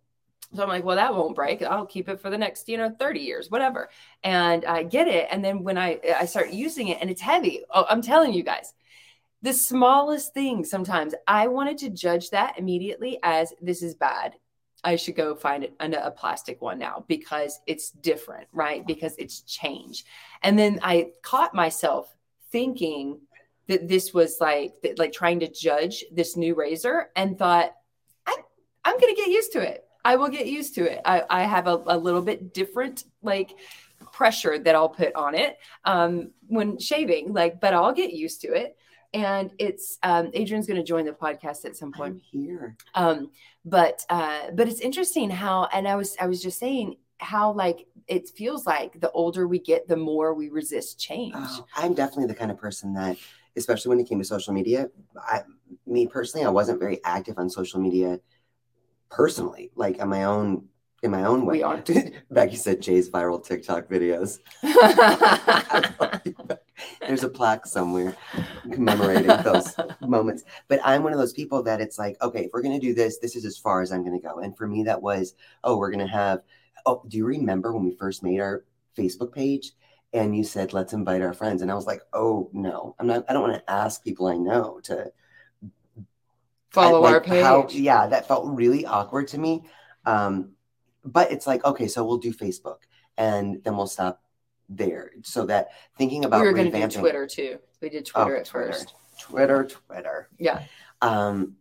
So 0.54 0.64
I'm 0.64 0.70
like, 0.70 0.84
well, 0.84 0.96
that 0.96 1.14
won't 1.14 1.36
break. 1.36 1.62
I'll 1.62 1.86
keep 1.86 2.08
it 2.08 2.22
for 2.22 2.30
the 2.30 2.38
next, 2.38 2.70
you 2.70 2.78
know, 2.78 2.90
30 2.90 3.20
years, 3.20 3.52
whatever. 3.52 3.90
And 4.24 4.64
I 4.66 4.84
get 4.84 5.08
it. 5.08 5.28
And 5.30 5.44
then 5.44 5.64
when 5.64 5.78
I 5.78 6.00
I 6.18 6.26
start 6.26 6.52
using 6.52 6.88
it 6.88 7.00
and 7.02 7.10
it's 7.10 7.22
heavy, 7.22 7.64
oh, 7.70 7.86
I'm 7.90 8.02
telling 8.02 8.34
you 8.34 8.44
guys, 8.44 8.74
the 9.42 9.54
smallest 9.54 10.34
thing 10.34 10.64
sometimes 10.64 11.14
I 11.28 11.48
wanted 11.48 11.78
to 11.80 11.90
judge 11.90 12.30
that 12.32 12.58
immediately 12.58 13.20
as 13.24 13.54
this 13.62 13.84
is 13.84 13.96
bad. 13.96 14.36
I 14.84 14.96
should 14.96 15.16
go 15.16 15.36
find 15.36 15.64
it 15.64 15.76
under 15.80 15.98
a 15.98 16.12
plastic 16.12 16.62
one 16.62 16.80
now 16.80 17.04
because 17.08 17.60
it's 17.68 17.92
different, 17.92 18.48
right? 18.54 18.86
Because 18.86 19.16
it's 19.18 19.42
change. 19.42 20.06
And 20.44 20.58
then 20.58 20.80
I 20.82 21.12
caught 21.24 21.54
myself 21.54 22.16
thinking 22.52 23.20
that 23.68 23.88
this 23.88 24.14
was 24.14 24.38
like 24.40 24.76
like 24.98 25.12
trying 25.12 25.42
to 25.42 25.52
judge 25.52 26.06
this 26.12 26.38
new 26.38 26.56
razor 26.56 27.10
and 27.16 27.38
thought, 27.38 27.74
I, 28.26 28.36
I'm 28.86 28.98
to 29.00 29.14
get 29.16 29.28
used 29.28 29.52
to 29.54 29.62
it. 29.62 29.87
I 30.12 30.16
will 30.16 30.30
get 30.38 30.46
used 30.48 30.74
to 30.76 30.82
it. 30.92 31.00
I, 31.14 31.18
I 31.30 31.42
have 31.44 31.68
a, 31.68 31.78
a 31.86 31.98
little 31.98 32.22
bit 32.30 32.54
different 32.54 33.04
like 33.32 33.50
pressure 34.14 34.58
that 34.66 34.74
I'll 34.76 34.90
put 35.04 35.14
on 35.16 35.36
it 35.36 35.58
um, 35.86 36.32
when 36.48 36.80
shaving, 36.80 37.34
like, 37.34 37.60
but 37.60 37.74
I'll 37.74 37.94
get 37.94 38.14
used 38.14 38.40
to 38.42 38.48
it. 38.62 38.78
And 39.14 39.52
it's 39.58 39.98
um, 40.04 40.26
Adrian's 40.34 40.68
going 40.68 40.80
to 40.84 40.84
join 40.94 41.06
the 41.06 41.12
podcast 41.26 41.66
at 41.66 41.76
some 41.82 41.92
point 41.92 42.14
I'm 42.16 42.20
here. 42.20 42.76
um 43.02 43.32
but 43.66 44.06
uh 44.10 44.52
but 44.58 44.66
it's 44.70 44.80
interesting 44.90 45.30
how 45.30 45.68
and 45.74 45.84
i 45.88 45.96
was 46.02 46.16
i 46.24 46.28
was 46.32 46.40
just 46.42 46.58
saying 46.66 46.96
how 47.32 47.46
like 47.64 47.80
it 48.16 48.24
feels 48.40 48.66
like 48.66 48.92
the 49.02 49.12
older 49.12 49.44
we 49.54 49.60
get 49.60 49.82
the 49.88 49.98
more 50.10 50.34
we 50.34 50.48
resist 50.50 51.00
change 51.08 51.34
Oh, 51.38 51.66
I'm 51.76 51.94
definitely 52.02 52.28
the 52.34 52.40
kind 52.42 52.52
of 52.54 52.58
person 52.58 52.94
that, 52.94 53.18
especially 53.62 53.90
when 53.90 54.00
it 54.00 54.08
came 54.10 54.20
to 54.20 54.26
social 54.26 54.54
media, 54.54 54.90
I, 55.34 55.38
me 55.86 56.08
personally, 56.08 56.46
I 56.46 56.50
wasn't 56.60 56.80
very 56.80 56.98
active 57.04 57.36
on 57.42 57.50
social 57.50 57.80
media 57.88 58.20
personally, 59.10 59.72
like 59.76 60.02
on 60.02 60.10
my 60.10 60.24
own, 60.24 60.68
in 61.04 61.12
my 61.12 61.24
own 61.24 61.46
way. 61.46 61.58
We 61.58 61.64
aren't. 61.64 61.90
Becky 62.32 62.56
said 62.56 62.82
Jay's 62.82 63.10
viral 63.10 63.44
TikTok 63.44 63.88
videos. 63.88 64.40
There's 67.02 67.24
a 67.24 67.30
plaque 67.30 67.66
somewhere 67.66 68.16
commemorating 68.72 69.28
those 69.44 69.76
moments. 70.02 70.44
But 70.68 70.80
I'm 70.84 71.04
one 71.04 71.14
of 71.14 71.20
those 71.20 71.34
people 71.34 71.64
that 71.64 71.82
it's 71.82 71.98
like, 71.98 72.18
okay, 72.22 72.46
if 72.46 72.52
we're 72.54 72.62
going 72.62 72.80
to 72.80 72.86
do 72.86 72.94
this, 72.94 73.18
this 73.20 73.36
is 73.36 73.46
as 73.46 73.58
far 73.58 73.82
as 73.82 73.92
I'm 73.92 74.04
going 74.04 74.20
to 74.20 74.28
go. 74.28 74.40
And 74.40 74.58
for 74.58 74.68
me, 74.68 74.84
that 74.84 75.02
was, 75.02 75.36
oh, 75.64 75.78
we're 75.78 75.92
going 75.92 76.06
to 76.06 76.12
have, 76.12 76.42
oh, 76.86 77.04
do 77.08 77.18
you 77.18 77.26
remember 77.26 77.74
when 77.74 77.86
we 77.86 77.96
first 77.96 78.24
made 78.24 78.40
our 78.40 78.66
Facebook 78.98 79.34
page? 79.34 79.72
And 80.14 80.36
you 80.36 80.44
said, 80.44 80.74
let's 80.74 80.94
invite 80.94 81.22
our 81.22 81.34
friends. 81.34 81.62
And 81.62 81.72
I 81.72 81.76
was 81.76 81.86
like, 81.86 82.02
oh, 82.14 82.50
no, 82.54 82.96
I'm 83.00 83.08
not, 83.08 83.26
I 83.30 83.34
don't 83.34 83.48
want 83.48 83.56
to 83.56 83.72
ask 83.72 84.04
people 84.04 84.28
I 84.28 84.38
know 84.38 84.80
to 84.84 85.12
follow 86.70 87.04
I- 87.04 87.14
our 87.14 87.22
page 87.22 87.44
how- 87.44 87.68
yeah, 87.70 88.08
that 88.08 88.28
felt 88.28 88.46
really 88.48 88.86
awkward 88.86 89.28
to 89.30 89.38
me. 89.38 89.64
Um, 90.06 90.52
but 91.04 91.32
it's 91.32 91.48
like, 91.48 91.64
okay, 91.66 91.88
so 91.88 92.06
we'll 92.06 92.18
do 92.18 92.34
Facebook 92.34 92.80
and 93.18 93.64
then 93.64 93.76
we'll 93.78 93.88
stop 93.88 94.22
there. 94.70 95.12
So 95.24 95.46
that 95.46 95.70
thinking 95.98 96.26
about 96.26 96.42
we 96.42 96.48
were 96.48 96.54
going 96.54 96.70
to 96.72 96.88
do 96.88 97.00
twitter 97.00 97.26
too 97.26 97.58
we 97.82 97.90
did 97.90 98.10
Oh, 98.16 98.24
twitter 98.24 98.38
at 98.38 98.46
Twitter. 98.46 98.74
first 98.74 98.94
Twitter, 99.20 99.64
Twitter. 99.66 100.30
yeah 100.38 100.64
Um, 101.02 101.56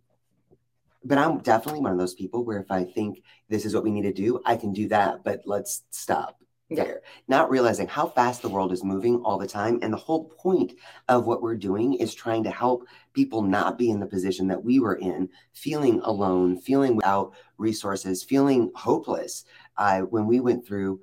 but 1.05 1.19
I'm 1.19 1.39
definitely 1.39 1.81
one 1.83 1.93
of 1.93 1.99
those 1.99 2.15
people 2.15 2.45
where 2.45 2.59
if 2.61 2.71
I 2.71 2.83
think 2.85 3.23
this 3.49 3.65
is 3.65 3.75
what 3.75 3.85
we 3.85 3.93
need 3.93 4.03
to 4.03 4.13
do, 4.13 4.41
I 4.45 4.57
can 4.57 4.73
do 4.73 4.89
that, 4.89 5.23
but 5.23 5.43
let's 5.45 5.85
stop 5.91 6.41
Yeah. 6.69 6.83
there. 6.83 7.03
Not 7.29 7.49
realizing 7.49 7.87
how 7.87 8.09
fast 8.09 8.43
the 8.43 8.49
world 8.49 8.73
is 8.73 8.83
moving 8.83 9.21
all 9.23 9.39
the 9.39 9.47
time. 9.47 9.79
And 9.83 9.93
the 9.93 9.99
whole 9.99 10.25
point 10.25 10.73
of 11.09 11.25
what 11.25 11.41
we're 11.41 11.57
doing 11.57 11.95
is 11.95 12.13
trying 12.13 12.43
to 12.43 12.51
help 12.51 12.87
people 13.13 13.43
not 13.43 13.79
be 13.79 13.91
in 13.91 14.01
the 14.01 14.07
position 14.07 14.49
that 14.49 14.65
we 14.65 14.81
were 14.81 14.97
in, 14.97 15.29
feeling 15.53 16.01
alone, 16.03 16.59
feeling 16.59 16.97
without 16.97 17.35
resources, 17.57 18.25
feeling 18.25 18.73
hopeless. 18.75 19.45
Uh, 19.77 20.01
when 20.01 20.27
we 20.27 20.41
went 20.41 20.67
through 20.67 21.01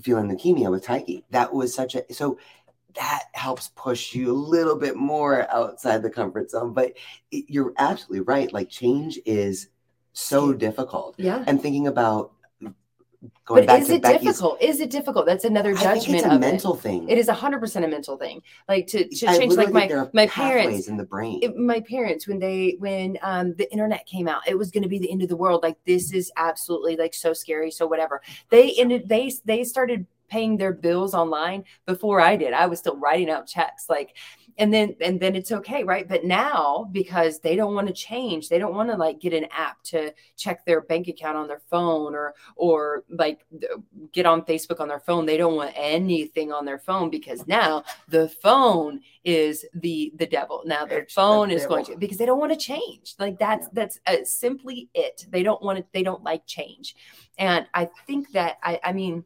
feline 0.00 0.30
leukemia 0.30 0.70
with 0.70 0.86
Taiki, 0.86 1.24
that 1.30 1.52
was 1.52 1.74
such 1.74 1.96
a 1.96 2.04
so 2.12 2.38
that 2.94 3.24
helps 3.32 3.70
push 3.74 4.14
you 4.14 4.30
a 4.30 4.32
little 4.32 4.76
bit 4.76 4.96
more 4.96 5.50
outside 5.50 6.02
the 6.02 6.10
comfort 6.10 6.50
zone. 6.50 6.72
But 6.74 6.92
it, 7.30 7.46
you're 7.48 7.72
absolutely 7.78 8.20
right. 8.20 8.52
Like 8.52 8.68
change 8.68 9.18
is 9.26 9.68
so 10.12 10.52
difficult. 10.52 11.14
yeah 11.18 11.42
And 11.46 11.60
thinking 11.60 11.86
about 11.86 12.32
going 13.44 13.62
but 13.62 13.66
back 13.66 13.80
is 13.82 13.88
to 13.88 13.94
it 13.94 14.02
Becky's, 14.02 14.22
difficult? 14.22 14.62
Is 14.62 14.80
it 14.80 14.90
difficult? 14.90 15.26
That's 15.26 15.44
another 15.44 15.74
judgment 15.74 16.18
it's 16.18 16.26
a 16.26 16.34
of 16.34 16.40
mental 16.40 16.76
thing. 16.76 17.08
it 17.08 17.12
it 17.12 17.18
is 17.18 17.28
100% 17.28 17.84
a 17.84 17.88
mental 17.88 18.16
thing. 18.16 18.42
Like 18.68 18.86
to, 18.88 19.08
to 19.08 19.14
change 19.14 19.54
like 19.54 19.72
my 19.72 19.80
think 19.80 19.90
there 19.90 20.00
are 20.00 20.10
my 20.12 20.26
parents 20.26 20.88
in 20.88 20.96
the 20.96 21.04
brain. 21.04 21.40
it, 21.42 21.56
my 21.56 21.80
parents 21.80 22.26
when 22.26 22.38
they 22.38 22.76
when 22.78 23.18
um 23.22 23.54
the 23.54 23.70
internet 23.72 24.06
came 24.06 24.28
out 24.28 24.46
it 24.46 24.56
was 24.58 24.70
going 24.70 24.82
to 24.82 24.88
be 24.88 24.98
the 24.98 25.10
end 25.10 25.22
of 25.22 25.28
the 25.28 25.36
world. 25.36 25.62
Like 25.62 25.76
this 25.86 26.12
is 26.12 26.32
absolutely 26.36 26.96
like 26.96 27.14
so 27.14 27.32
scary 27.32 27.70
so 27.70 27.86
whatever. 27.86 28.22
They 28.50 28.74
ended 28.74 29.08
they 29.08 29.32
they 29.44 29.64
started 29.64 30.06
paying 30.32 30.56
their 30.56 30.72
bills 30.72 31.12
online 31.12 31.62
before 31.84 32.18
i 32.18 32.36
did. 32.36 32.54
I 32.54 32.66
was 32.66 32.78
still 32.78 32.96
writing 32.96 33.28
out 33.28 33.46
checks. 33.46 33.84
Like 33.90 34.16
and 34.58 34.72
then 34.72 34.96
and 35.00 35.20
then 35.20 35.34
it's 35.34 35.52
okay 35.52 35.84
right? 35.84 36.08
But 36.08 36.24
now 36.24 36.88
because 36.92 37.40
they 37.40 37.56
don't 37.56 37.74
want 37.74 37.88
to 37.88 37.92
change 37.92 38.48
they 38.48 38.58
don't 38.58 38.74
want 38.74 38.90
to 38.90 38.96
like 38.96 39.20
get 39.20 39.32
an 39.32 39.46
app 39.50 39.82
to 39.84 40.12
check 40.36 40.64
their 40.64 40.80
bank 40.80 41.08
account 41.08 41.36
on 41.36 41.48
their 41.48 41.62
phone 41.70 42.14
or 42.14 42.34
or 42.56 43.04
like 43.08 43.44
get 44.12 44.26
on 44.26 44.42
facebook 44.42 44.80
on 44.80 44.88
their 44.88 45.00
phone 45.00 45.26
they 45.26 45.36
don't 45.36 45.56
want 45.56 45.72
anything 45.74 46.52
on 46.52 46.64
their 46.64 46.78
phone 46.78 47.10
because 47.10 47.46
now 47.46 47.82
the 48.08 48.28
phone 48.28 49.00
is 49.24 49.64
the 49.74 50.12
the 50.16 50.26
devil. 50.26 50.62
Now 50.64 50.84
their 50.84 51.00
It's 51.00 51.14
phone 51.14 51.48
the 51.48 51.54
is 51.54 51.66
going 51.66 51.84
to 51.86 51.96
because 51.96 52.18
they 52.18 52.26
don't 52.26 52.40
want 52.40 52.52
to 52.52 52.58
change. 52.58 53.14
Like 53.18 53.38
that's 53.38 53.68
that's 53.68 54.00
uh, 54.06 54.24
simply 54.24 54.88
it. 54.94 55.26
They 55.30 55.42
don't 55.42 55.62
want 55.62 55.78
to 55.78 55.84
they 55.92 56.02
don't 56.02 56.22
like 56.24 56.46
change. 56.46 56.96
And 57.38 57.66
i 57.72 57.88
think 58.06 58.32
that 58.32 58.58
i 58.62 58.78
i 58.84 58.92
mean 58.92 59.24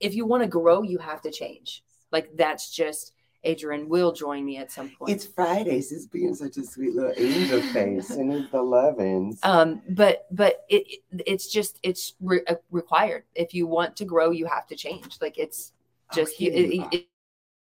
if 0.00 0.14
you 0.14 0.26
want 0.26 0.42
to 0.42 0.48
grow 0.48 0.82
you 0.82 0.98
have 0.98 1.22
to 1.22 1.30
change. 1.30 1.82
Like 2.10 2.36
that's 2.36 2.70
just 2.70 3.12
Adrian 3.44 3.88
will 3.88 4.12
join 4.12 4.44
me 4.44 4.56
at 4.58 4.70
some 4.70 4.90
point. 4.90 5.10
It's 5.12 5.26
Fridays. 5.26 5.90
He's 5.90 6.06
being 6.06 6.34
such 6.34 6.56
a 6.56 6.64
sweet 6.64 6.94
little 6.94 7.12
angel 7.16 7.60
face 7.60 8.10
in 8.10 8.30
his 8.30 8.46
11s. 8.48 9.38
um, 9.44 9.82
but 9.90 10.26
but 10.30 10.64
it, 10.68 10.86
it 11.10 11.22
it's 11.26 11.50
just 11.50 11.78
it's 11.82 12.14
re- 12.20 12.42
uh, 12.48 12.54
required. 12.70 13.24
If 13.34 13.52
you 13.54 13.66
want 13.66 13.96
to 13.96 14.04
grow, 14.04 14.30
you 14.30 14.46
have 14.46 14.66
to 14.68 14.76
change. 14.76 15.18
Like 15.20 15.38
it's 15.38 15.72
just 16.14 16.38
you, 16.40 16.50
Okay. 16.50 16.60
it, 16.60 16.88
it, 16.92 17.06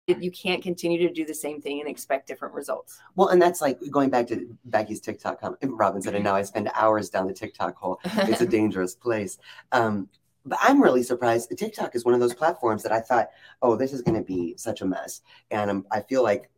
it, 0.06 0.22
you 0.22 0.30
can't 0.30 0.62
continue 0.62 0.98
to 1.06 1.12
do 1.12 1.26
the 1.26 1.34
same 1.34 1.60
thing 1.60 1.80
and 1.80 1.88
expect 1.88 2.28
different 2.28 2.54
results. 2.54 3.00
Well, 3.16 3.28
and 3.28 3.42
that's 3.42 3.60
like 3.60 3.78
going 3.90 4.08
back 4.08 4.28
to 4.28 4.56
Becky's 4.66 5.00
TikTok 5.00 5.40
comment. 5.40 5.58
Robin 5.64 6.00
said, 6.00 6.14
and 6.14 6.22
now 6.22 6.36
I 6.36 6.42
spend 6.42 6.70
hours 6.74 7.10
down 7.10 7.26
the 7.26 7.34
TikTok 7.34 7.76
hole. 7.76 7.98
It's 8.04 8.40
a 8.40 8.46
dangerous 8.58 8.94
place. 8.94 9.38
Um, 9.72 10.08
but 10.46 10.58
I'm 10.62 10.82
really 10.82 11.02
surprised. 11.02 11.52
TikTok 11.56 11.94
is 11.94 12.04
one 12.04 12.14
of 12.14 12.20
those 12.20 12.34
platforms 12.34 12.82
that 12.84 12.92
I 12.92 13.00
thought, 13.00 13.28
oh, 13.62 13.76
this 13.76 13.92
is 13.92 14.02
going 14.02 14.16
to 14.16 14.22
be 14.24 14.54
such 14.56 14.80
a 14.80 14.86
mess. 14.86 15.20
And 15.50 15.70
um, 15.70 15.86
I 15.90 16.00
feel 16.00 16.22
like, 16.22 16.50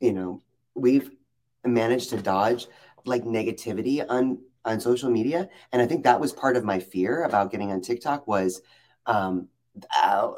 you 0.00 0.12
know, 0.12 0.42
we've 0.74 1.10
managed 1.64 2.10
to 2.10 2.20
dodge 2.20 2.66
like 3.04 3.24
negativity 3.24 4.04
on 4.08 4.38
on 4.66 4.80
social 4.80 5.10
media, 5.10 5.48
and 5.72 5.82
I 5.82 5.86
think 5.86 6.04
that 6.04 6.18
was 6.18 6.32
part 6.32 6.56
of 6.56 6.64
my 6.64 6.78
fear 6.80 7.24
about 7.24 7.50
getting 7.50 7.70
on 7.70 7.80
TikTok 7.82 8.26
was. 8.26 8.62
Um, 9.06 9.48
uh, 10.02 10.30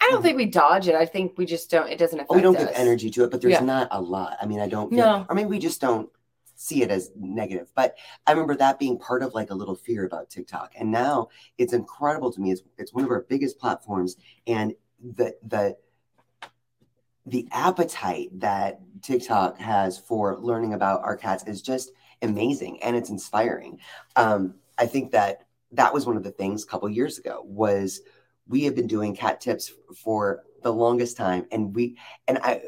I 0.00 0.08
don't 0.10 0.22
think 0.22 0.36
we 0.36 0.46
dodge 0.46 0.88
it. 0.88 0.94
I 0.96 1.04
think 1.06 1.38
we 1.38 1.46
just 1.46 1.70
don't. 1.70 1.88
It 1.88 1.98
doesn't 1.98 2.18
affect 2.18 2.34
we 2.34 2.40
don't 2.40 2.56
us. 2.56 2.64
give 2.64 2.72
energy 2.74 3.10
to 3.10 3.24
it, 3.24 3.30
but 3.30 3.40
there's 3.40 3.52
Yeah. 3.52 3.60
not 3.60 3.88
a 3.92 4.00
lot. 4.00 4.36
I 4.40 4.46
mean, 4.46 4.58
I 4.60 4.66
don't 4.68 4.90
feel, 4.90 4.98
No. 4.98 5.26
or 5.28 5.34
maybe 5.34 5.48
we 5.48 5.58
just 5.60 5.80
don't 5.80 6.08
see 6.58 6.82
it 6.82 6.90
as 6.90 7.12
negative. 7.16 7.70
But 7.76 7.96
I 8.26 8.32
remember 8.32 8.56
that 8.56 8.80
being 8.80 8.98
part 8.98 9.22
of 9.22 9.32
like 9.32 9.50
a 9.50 9.54
little 9.54 9.76
fear 9.76 10.04
about 10.04 10.28
TikTok. 10.28 10.72
And 10.76 10.90
now 10.90 11.28
it's 11.56 11.72
incredible 11.72 12.32
to 12.32 12.40
me. 12.40 12.50
It's 12.50 12.62
it's 12.76 12.92
one 12.92 13.04
of 13.04 13.10
our 13.10 13.24
biggest 13.28 13.58
platforms. 13.58 14.16
And 14.46 14.74
the 15.00 15.36
the 15.46 15.76
the 17.26 17.46
appetite 17.52 18.28
that 18.40 18.80
TikTok 19.02 19.58
has 19.58 19.98
for 19.98 20.36
learning 20.38 20.74
about 20.74 21.02
our 21.02 21.16
cats 21.16 21.44
is 21.44 21.62
just 21.62 21.92
amazing 22.22 22.82
and 22.82 22.96
it's 22.96 23.10
inspiring. 23.10 23.78
Um, 24.16 24.54
I 24.78 24.86
think 24.86 25.12
that 25.12 25.46
that 25.72 25.94
was 25.94 26.06
one 26.06 26.16
of 26.16 26.24
the 26.24 26.32
things 26.32 26.64
a 26.64 26.66
couple 26.66 26.88
years 26.88 27.18
ago 27.18 27.42
was 27.44 28.00
we 28.48 28.64
have 28.64 28.74
been 28.74 28.86
doing 28.88 29.14
cat 29.14 29.40
tips 29.40 29.72
for 29.94 30.42
the 30.62 30.72
longest 30.72 31.16
time 31.16 31.46
and 31.52 31.72
we 31.76 31.96
and 32.26 32.38
I 32.38 32.62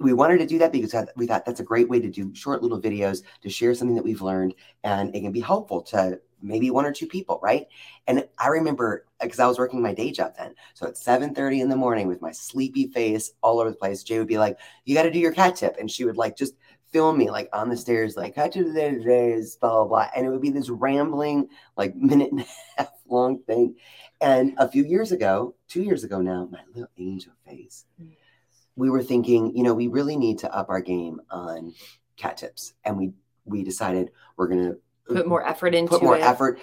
we 0.00 0.12
wanted 0.12 0.38
to 0.38 0.46
do 0.46 0.58
that 0.58 0.72
because 0.72 0.94
we 1.16 1.26
thought 1.26 1.44
that's 1.44 1.60
a 1.60 1.64
great 1.64 1.88
way 1.88 2.00
to 2.00 2.08
do 2.08 2.34
short 2.34 2.62
little 2.62 2.80
videos 2.80 3.22
to 3.42 3.50
share 3.50 3.74
something 3.74 3.96
that 3.96 4.04
we've 4.04 4.22
learned 4.22 4.54
and 4.84 5.14
it 5.14 5.20
can 5.20 5.32
be 5.32 5.40
helpful 5.40 5.80
to 5.82 6.20
maybe 6.42 6.70
one 6.70 6.84
or 6.84 6.92
two 6.92 7.06
people 7.06 7.40
right? 7.42 7.66
And 8.06 8.26
i 8.38 8.48
remember 8.48 9.06
because 9.20 9.40
i 9.40 9.46
was 9.46 9.58
working 9.58 9.82
my 9.82 9.94
day 9.94 10.12
job 10.12 10.34
then 10.38 10.54
so 10.74 10.86
at 10.86 10.94
7.30 10.94 11.62
in 11.62 11.68
the 11.68 11.76
morning 11.76 12.06
with 12.06 12.20
my 12.20 12.30
sleepy 12.30 12.88
face 12.88 13.32
all 13.42 13.58
over 13.58 13.70
the 13.70 13.76
place 13.76 14.02
jay 14.02 14.18
would 14.18 14.28
be 14.28 14.38
like 14.38 14.58
you 14.84 14.94
got 14.94 15.04
to 15.04 15.10
do 15.10 15.18
your 15.18 15.32
cat 15.32 15.56
tip 15.56 15.76
and 15.80 15.90
she 15.90 16.04
would 16.04 16.16
like 16.16 16.36
just 16.36 16.54
film 16.92 17.18
me 17.18 17.30
like 17.30 17.48
on 17.52 17.68
the 17.68 17.76
stairs 17.76 18.16
like 18.16 18.34
cat 18.34 18.52
tip 18.52 18.66
today 18.66 19.32
is 19.32 19.56
blah 19.56 19.70
blah 19.70 19.84
blah 19.84 20.08
and 20.14 20.26
it 20.26 20.30
would 20.30 20.42
be 20.42 20.50
this 20.50 20.68
rambling 20.68 21.48
like 21.76 21.96
minute 21.96 22.30
and 22.30 22.42
a 22.42 22.46
half 22.76 22.90
long 23.08 23.38
thing. 23.42 23.76
And 24.20 24.54
a 24.58 24.70
few 24.70 24.84
years 24.84 25.12
ago 25.12 25.54
two 25.68 25.82
years 25.82 26.04
ago 26.04 26.20
now 26.20 26.48
my 26.50 26.60
little 26.74 26.90
angel 26.98 27.32
face 27.46 27.84
mm. 28.00 28.12
We 28.76 28.90
were 28.90 29.02
thinking, 29.02 29.56
you 29.56 29.62
know, 29.62 29.74
we 29.74 29.88
really 29.88 30.16
need 30.16 30.38
to 30.40 30.54
up 30.54 30.68
our 30.68 30.80
game 30.80 31.20
on 31.30 31.74
cat 32.16 32.36
tips. 32.36 32.74
And 32.84 32.96
we 32.96 33.12
we 33.44 33.64
decided 33.64 34.10
we're 34.36 34.48
gonna 34.48 34.70
uh, 35.08 35.14
Put 35.14 35.26
more 35.28 35.46
effort 35.46 35.74
into 35.74 35.88
put 35.90 36.02
more 36.02 36.16
it. 36.16 36.22
effort, 36.22 36.58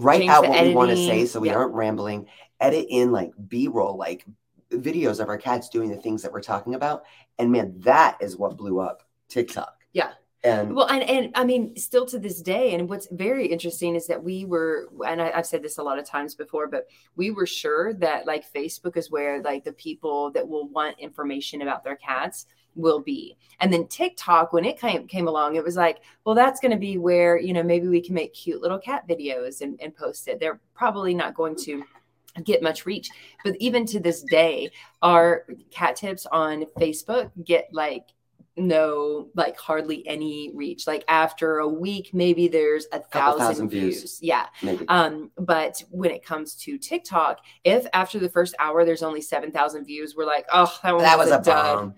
write 0.00 0.20
Change 0.20 0.30
out 0.30 0.48
what 0.48 0.62
we 0.62 0.74
want 0.74 0.90
to 0.90 0.96
say 0.96 1.26
so 1.26 1.40
we 1.40 1.48
Yeah. 1.48 1.56
aren't 1.56 1.74
rambling, 1.74 2.26
edit 2.60 2.86
in 2.88 3.12
like 3.12 3.32
B-roll, 3.48 3.96
like 3.96 4.24
videos 4.70 5.20
of 5.20 5.28
our 5.28 5.36
cats 5.36 5.68
doing 5.68 5.90
the 5.90 5.96
things 5.96 6.22
that 6.22 6.32
we're 6.32 6.40
talking 6.40 6.74
about. 6.74 7.04
And 7.38 7.52
man, 7.52 7.74
that 7.80 8.16
is 8.20 8.36
what 8.36 8.56
blew 8.56 8.80
up 8.80 9.02
TikTok. 9.28 9.74
Yeah. 9.92 10.12
And 10.44 10.74
Well, 10.74 10.88
and, 10.88 11.02
and 11.04 11.30
I 11.34 11.44
mean, 11.44 11.76
still 11.76 12.04
to 12.06 12.18
this 12.18 12.42
day, 12.42 12.74
and 12.74 12.88
what's 12.88 13.06
very 13.12 13.46
interesting 13.46 13.94
is 13.94 14.08
that 14.08 14.22
we 14.22 14.44
were, 14.44 14.88
and 15.06 15.22
I, 15.22 15.30
I've 15.30 15.46
said 15.46 15.62
this 15.62 15.78
a 15.78 15.82
lot 15.82 15.98
of 15.98 16.04
times 16.04 16.34
before, 16.34 16.66
but 16.66 16.88
we 17.14 17.30
were 17.30 17.46
sure 17.46 17.94
that 17.94 18.26
like 18.26 18.52
Facebook 18.52 18.96
is 18.96 19.10
where 19.10 19.40
like 19.40 19.62
the 19.62 19.72
people 19.72 20.32
that 20.32 20.46
will 20.46 20.68
want 20.68 20.98
information 20.98 21.62
about 21.62 21.84
their 21.84 21.96
cats 21.96 22.46
will 22.74 23.00
be. 23.00 23.36
And 23.60 23.72
then 23.72 23.86
TikTok, 23.86 24.52
when 24.52 24.64
it 24.64 24.80
came, 24.80 25.06
came 25.06 25.28
along, 25.28 25.56
it 25.56 25.64
was 25.64 25.76
like, 25.76 25.98
well, 26.24 26.34
that's 26.34 26.58
going 26.58 26.72
to 26.72 26.78
be 26.78 26.98
where, 26.98 27.38
you 27.38 27.52
know, 27.52 27.62
maybe 27.62 27.86
we 27.86 28.00
can 28.00 28.14
make 28.14 28.34
cute 28.34 28.62
little 28.62 28.78
cat 28.78 29.06
videos 29.06 29.60
and, 29.60 29.80
and 29.80 29.94
post 29.94 30.26
it. 30.26 30.40
They're 30.40 30.60
probably 30.74 31.14
not 31.14 31.34
going 31.34 31.54
to 31.64 31.84
get 32.44 32.62
much 32.62 32.86
reach. 32.86 33.10
But 33.44 33.56
even 33.60 33.86
to 33.86 34.00
this 34.00 34.22
day, 34.22 34.70
our 35.02 35.44
cat 35.70 35.96
tips 35.96 36.26
on 36.26 36.64
Facebook 36.78 37.30
get 37.44 37.68
like 37.72 38.06
no 38.56 39.28
like 39.34 39.56
hardly 39.58 40.06
any 40.06 40.50
reach 40.54 40.86
like 40.86 41.04
after 41.08 41.58
a 41.58 41.68
week 41.68 42.10
maybe 42.12 42.48
there's 42.48 42.86
a 42.92 42.98
thousand, 43.00 43.38
thousand 43.40 43.68
views. 43.70 43.98
views. 44.00 44.18
yeah 44.20 44.46
maybe 44.62 44.84
um 44.88 45.30
but 45.38 45.82
when 45.90 46.10
it 46.10 46.22
comes 46.24 46.54
to 46.54 46.76
tiktok 46.76 47.38
if 47.64 47.86
after 47.94 48.18
the 48.18 48.28
first 48.28 48.54
hour 48.58 48.84
there's 48.84 49.02
only 49.02 49.22
7000 49.22 49.84
views 49.86 50.14
we're 50.16 50.26
like 50.26 50.44
oh 50.52 50.70
that, 50.82 50.98
that 50.98 51.18
was 51.18 51.30
a 51.30 51.38
bomb. 51.38 51.94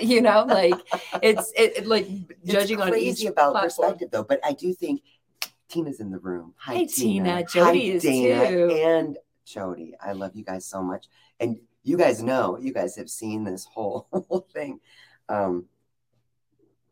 you 0.00 0.20
know 0.20 0.44
like 0.46 0.74
it's 1.22 1.50
it, 1.56 1.78
it, 1.78 1.86
like 1.86 2.06
It's 2.08 2.52
judging 2.52 2.80
on 2.80 2.94
each 2.96 3.24
about 3.24 3.52
platform. 3.52 3.64
perspective 3.64 4.08
though, 4.12 4.22
but 4.24 4.38
I 4.44 4.52
do 4.52 4.72
think 4.74 5.02
Tina's 5.68 5.98
in 5.98 6.10
the 6.10 6.18
room. 6.18 6.54
Hi, 6.58 6.74
Hey, 6.74 6.86
Tina. 6.86 7.24
Tina. 7.24 7.44
Jody 7.46 7.88
Hi, 7.90 7.94
is 7.96 8.02
Dana 8.02 8.48
too. 8.48 8.70
And 8.74 9.18
Jody. 9.44 9.94
I 10.00 10.12
love 10.12 10.36
you 10.36 10.44
guys 10.44 10.66
so 10.66 10.82
much. 10.82 11.06
And 11.40 11.58
you 11.82 11.96
guys 11.96 12.22
know, 12.22 12.58
you 12.58 12.72
guys 12.72 12.94
have 12.96 13.10
seen 13.10 13.42
this 13.44 13.64
whole, 13.64 14.06
whole 14.12 14.46
thing, 14.52 14.78
um, 15.28 15.66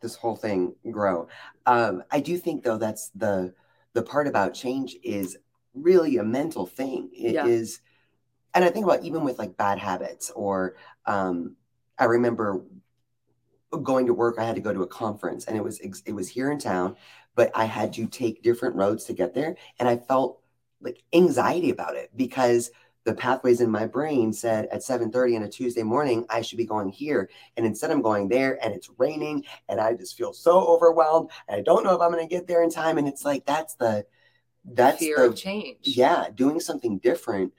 this 0.00 0.16
whole 0.16 0.36
thing 0.36 0.74
grow. 0.90 1.28
Um, 1.66 2.02
I 2.10 2.20
do 2.20 2.36
think 2.38 2.64
though 2.64 2.78
that's 2.78 3.10
the 3.14 3.54
the 3.94 4.02
part 4.02 4.26
about 4.26 4.54
change 4.54 4.96
is 5.02 5.36
really 5.74 6.16
a 6.16 6.24
mental 6.24 6.66
thing. 6.66 7.10
It 7.12 7.46
is, 7.46 7.80
Yeah. 7.82 8.56
and 8.56 8.64
I 8.64 8.70
think 8.70 8.86
about 8.86 9.04
even 9.04 9.22
with 9.22 9.38
like 9.38 9.56
bad 9.56 9.78
habits 9.78 10.30
or 10.30 10.76
um, 11.06 11.56
I 11.98 12.04
remember 12.04 12.62
going 13.82 14.06
to 14.06 14.14
work 14.14 14.36
i 14.38 14.44
had 14.44 14.54
to 14.54 14.60
go 14.60 14.72
to 14.72 14.82
a 14.82 14.86
conference 14.86 15.46
and 15.46 15.56
it 15.56 15.64
was 15.64 15.80
it 15.80 16.12
was 16.12 16.28
here 16.28 16.50
in 16.50 16.58
town 16.58 16.94
but 17.34 17.50
i 17.54 17.64
had 17.64 17.92
to 17.92 18.06
take 18.06 18.42
different 18.42 18.76
roads 18.76 19.04
to 19.04 19.14
get 19.14 19.34
there 19.34 19.56
and 19.78 19.88
i 19.88 19.96
felt 19.96 20.40
like 20.82 21.02
anxiety 21.14 21.70
about 21.70 21.96
it 21.96 22.10
because 22.14 22.70
the 23.04 23.14
pathways 23.14 23.60
in 23.60 23.70
my 23.70 23.86
brain 23.86 24.32
said 24.32 24.66
at 24.66 24.80
7:30 24.82 25.36
on 25.36 25.42
a 25.42 25.48
Tuesday 25.48 25.82
morning 25.82 26.24
I 26.30 26.42
should 26.42 26.58
be 26.58 26.66
going 26.66 26.88
here. 26.90 27.28
And 27.56 27.66
instead 27.66 27.90
I'm 27.90 28.02
going 28.02 28.28
there 28.28 28.58
and 28.64 28.72
it's 28.72 28.88
raining 28.98 29.44
and 29.68 29.80
I 29.80 29.94
just 29.94 30.16
feel 30.16 30.32
so 30.32 30.60
overwhelmed. 30.66 31.30
And 31.48 31.58
I 31.58 31.62
don't 31.62 31.84
know 31.84 31.94
if 31.94 32.00
I'm 32.00 32.12
going 32.12 32.26
to 32.26 32.32
get 32.32 32.46
there 32.46 32.62
in 32.62 32.70
time. 32.70 32.98
And 32.98 33.08
it's 33.08 33.24
like 33.24 33.44
that's 33.44 33.74
the 33.74 34.06
that's 34.64 34.98
fear 35.00 35.16
the 35.18 35.24
of 35.26 35.36
change. 35.36 35.78
Yeah 35.82 36.28
doing 36.34 36.60
something 36.60 36.98
different 36.98 37.52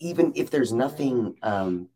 even 0.00 0.32
if 0.34 0.50
there's 0.50 0.72
nothing 0.72 1.36
um 1.42 1.88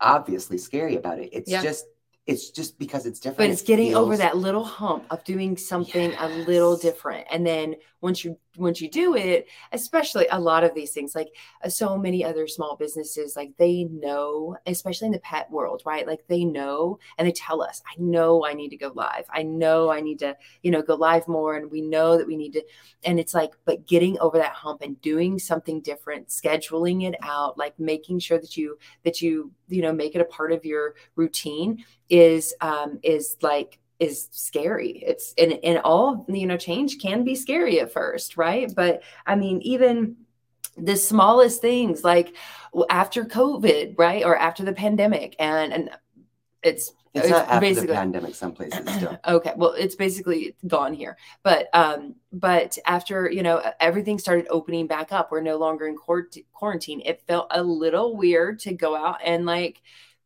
obviously 0.00 0.58
scary 0.58 0.96
about 0.96 1.18
it. 1.20 1.30
It's 1.32 1.50
Yeah. 1.50 1.62
just 1.62 1.86
it's 2.24 2.50
just 2.50 2.78
because 2.78 3.04
it's 3.04 3.18
different 3.18 3.38
but 3.38 3.50
it's 3.50 3.62
getting 3.62 3.96
over 3.96 4.12
feels- 4.12 4.18
that 4.20 4.36
little 4.36 4.62
hump 4.64 5.04
of 5.10 5.24
doing 5.24 5.56
something 5.56 6.12
a 6.20 6.28
little 6.28 6.76
different. 6.76 7.26
And 7.32 7.44
then 7.44 7.74
once 8.00 8.24
you 8.24 8.38
once 8.56 8.80
you 8.80 8.90
do 8.90 9.16
it 9.16 9.46
especially 9.72 10.26
a 10.30 10.38
lot 10.38 10.64
of 10.64 10.74
these 10.74 10.92
things 10.92 11.14
like 11.14 11.28
uh, 11.64 11.68
so 11.68 11.96
many 11.96 12.24
other 12.24 12.46
small 12.46 12.76
businesses 12.76 13.34
like 13.36 13.50
they 13.56 13.84
know 13.84 14.56
especially 14.66 15.06
in 15.06 15.12
the 15.12 15.18
pet 15.20 15.50
world 15.50 15.82
right? 15.84 16.06
Like 16.06 16.26
they 16.28 16.44
know 16.44 16.98
and 17.18 17.26
they 17.26 17.32
tell 17.32 17.62
us 17.62 17.82
i 17.86 17.94
know 17.98 18.44
i 18.44 18.52
need 18.52 18.68
to 18.70 18.76
go 18.76 18.92
live. 18.94 19.24
I 19.30 19.42
know 19.42 19.90
i 19.90 20.00
need 20.00 20.18
to 20.20 20.36
you 20.62 20.70
know 20.70 20.82
go 20.82 20.94
live 20.94 21.26
more 21.28 21.56
and 21.56 21.70
we 21.70 21.80
know 21.80 22.16
that 22.18 22.26
we 22.26 22.36
need 22.36 22.52
to 22.54 22.62
and 23.04 23.18
it's 23.18 23.34
like 23.34 23.52
but 23.64 23.86
getting 23.86 24.18
over 24.20 24.38
that 24.38 24.52
hump 24.52 24.82
and 24.82 25.00
doing 25.00 25.38
something 25.38 25.80
different 25.80 26.28
scheduling 26.28 27.08
it 27.08 27.14
out 27.22 27.56
like 27.58 27.78
making 27.78 28.18
sure 28.18 28.38
that 28.38 28.56
you 28.56 28.78
that 29.04 29.22
you 29.22 29.50
you 29.68 29.82
know 29.82 29.92
make 29.92 30.14
it 30.14 30.20
a 30.20 30.26
part 30.26 30.52
of 30.52 30.64
your 30.64 30.94
routine 31.16 31.84
is 32.08 32.54
um 32.60 32.98
is 33.02 33.36
like 33.42 33.78
is 34.06 34.28
scary 34.32 34.90
it's 35.10 35.26
and, 35.38 35.52
and 35.68 35.78
all 35.90 36.26
you 36.28 36.46
know 36.46 36.56
change 36.56 36.98
can 36.98 37.18
be 37.24 37.34
scary 37.34 37.80
at 37.80 37.92
first 37.92 38.36
right 38.36 38.68
but 38.74 39.02
i 39.26 39.34
mean 39.42 39.60
even 39.62 40.16
the 40.76 40.96
smallest 40.96 41.60
things 41.60 42.02
like 42.02 42.34
after 42.90 43.24
covid 43.24 43.94
right 43.98 44.24
or 44.24 44.34
after 44.36 44.62
the 44.64 44.72
pandemic 44.84 45.30
and 45.38 45.72
and 45.72 45.90
it's 46.62 46.92
It's, 47.14 47.26
It's 47.28 47.60
basically- 47.60 47.88
the 47.88 47.94
pandemic. 48.04 48.34
Some 48.34 48.52
places 48.58 48.80
still. 48.96 49.18
okay 49.36 49.52
well 49.60 49.72
it's 49.84 49.96
basically 50.06 50.56
gone 50.66 50.94
here 51.02 51.14
but 51.42 51.62
um 51.82 52.14
but 52.32 52.70
after 52.86 53.16
you 53.36 53.42
know 53.42 53.56
everything 53.88 54.18
started 54.18 54.46
opening 54.48 54.86
back 54.86 55.12
up 55.12 55.30
we're 55.30 55.42
no 55.52 55.58
longer 55.64 55.86
in 55.90 55.96
quart- 56.04 56.36
quarantine 56.58 57.00
it 57.04 57.16
felt 57.28 57.46
a 57.50 57.62
little 57.62 58.16
weird 58.16 58.54
to 58.60 58.72
go 58.72 58.90
out 58.96 59.18
and 59.30 59.44
like 59.44 59.76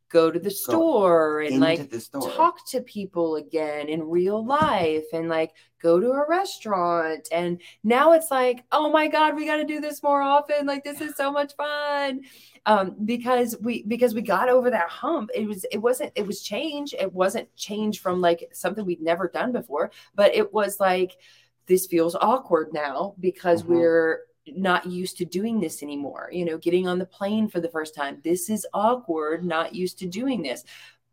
go 0.09 0.31
to 0.31 0.39
the 0.39 0.49
store 0.51 1.41
and 1.41 1.59
like 1.59 1.93
store. 1.99 2.31
talk 2.31 2.65
to 2.69 2.81
people 2.81 3.35
again 3.35 3.89
in 3.89 4.01
real 4.09 4.45
life 4.45 5.03
and 5.13 5.27
like 5.29 5.51
go 5.81 5.99
to 5.99 6.11
a 6.11 6.25
restaurant. 6.27 7.27
And 7.31 7.61
now 7.83 8.13
it's 8.13 8.31
like 8.31 8.63
oh 8.71 8.89
my 8.89 9.07
god 9.07 9.35
we 9.35 9.45
got 9.45 9.57
to 9.57 9.65
do 9.65 9.81
this 9.81 10.01
more 10.01 10.21
often. 10.21 10.65
Like 10.65 10.83
this 10.83 11.01
is 11.01 11.15
so 11.15 11.31
much 11.31 11.55
fun. 11.55 12.21
Um 12.65 12.95
because 13.05 13.55
we 13.61 13.83
because 13.83 14.13
we 14.13 14.21
got 14.21 14.49
over 14.49 14.69
that 14.71 14.89
hump 14.89 15.29
it 15.35 15.47
was 15.47 15.65
it 15.71 15.77
wasn't 15.79 16.11
it 16.15 16.25
was 16.25 16.41
change. 16.41 16.93
It 16.93 17.13
wasn't 17.13 17.53
change 17.55 17.99
from 18.01 18.21
like 18.21 18.49
something 18.53 18.85
we'd 18.85 19.01
never 19.01 19.27
done 19.27 19.51
before 19.51 19.91
but 20.15 20.33
it 20.35 20.53
was 20.53 20.79
like 20.79 21.17
this 21.67 21.85
feels 21.85 22.15
awkward 22.15 22.69
now 22.73 23.13
because 23.19 23.63
Mhm. 23.63 23.67
we're 23.67 24.19
not 24.55 24.85
used 24.85 25.17
to 25.17 25.25
doing 25.25 25.59
this 25.59 25.83
anymore 25.83 26.29
you 26.31 26.45
know 26.45 26.57
getting 26.57 26.87
on 26.87 26.99
the 26.99 27.05
plane 27.05 27.47
for 27.47 27.59
the 27.59 27.69
first 27.69 27.95
time 27.95 28.19
this 28.23 28.49
is 28.49 28.65
awkward 28.73 29.43
not 29.43 29.73
used 29.75 29.99
to 29.99 30.07
doing 30.07 30.41
this 30.41 30.63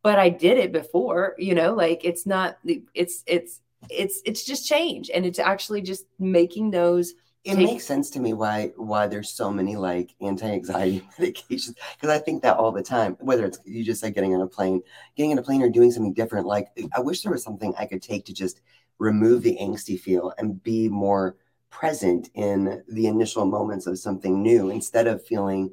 but 0.02 0.18
i 0.18 0.28
did 0.28 0.58
it 0.58 0.72
before 0.72 1.34
you 1.38 1.54
know 1.54 1.74
like 1.74 2.04
it's 2.04 2.26
not 2.26 2.58
it's 2.94 3.22
it's 3.26 3.60
it's 3.90 4.20
it's 4.24 4.44
just 4.44 4.66
change 4.66 5.10
and 5.14 5.26
it's 5.26 5.38
actually 5.38 5.82
just 5.82 6.06
making 6.18 6.70
those 6.70 7.14
it 7.44 7.56
take- 7.56 7.66
makes 7.66 7.86
sense 7.86 8.08
to 8.10 8.20
me 8.20 8.32
why 8.32 8.72
why 8.76 9.06
there's 9.06 9.30
so 9.30 9.50
many 9.50 9.76
like 9.76 10.14
anti-anxiety 10.20 11.06
medications 11.18 11.74
because 11.94 12.08
I 12.08 12.18
think 12.18 12.42
that 12.42 12.56
all 12.56 12.72
the 12.72 12.82
time. 12.82 13.16
Whether 13.20 13.44
it's 13.44 13.58
you 13.64 13.84
just 13.84 14.00
said 14.00 14.14
getting 14.14 14.34
on 14.34 14.40
a 14.40 14.46
plane, 14.46 14.82
getting 15.14 15.32
on 15.32 15.38
a 15.38 15.42
plane 15.42 15.62
or 15.62 15.68
doing 15.68 15.90
something 15.90 16.14
different. 16.14 16.46
Like 16.46 16.68
I 16.96 17.00
wish 17.00 17.22
there 17.22 17.32
was 17.32 17.42
something 17.42 17.74
I 17.78 17.84
could 17.84 18.00
take 18.00 18.24
to 18.26 18.32
just 18.32 18.62
remove 18.98 19.42
the 19.42 19.58
angsty 19.60 20.00
feel 20.00 20.32
and 20.38 20.62
be 20.62 20.88
more 20.88 21.36
present 21.74 22.30
in 22.34 22.82
the 22.88 23.06
initial 23.06 23.44
moments 23.44 23.86
of 23.88 23.98
something 23.98 24.42
new 24.42 24.70
instead 24.70 25.08
of 25.08 25.26
feeling 25.26 25.72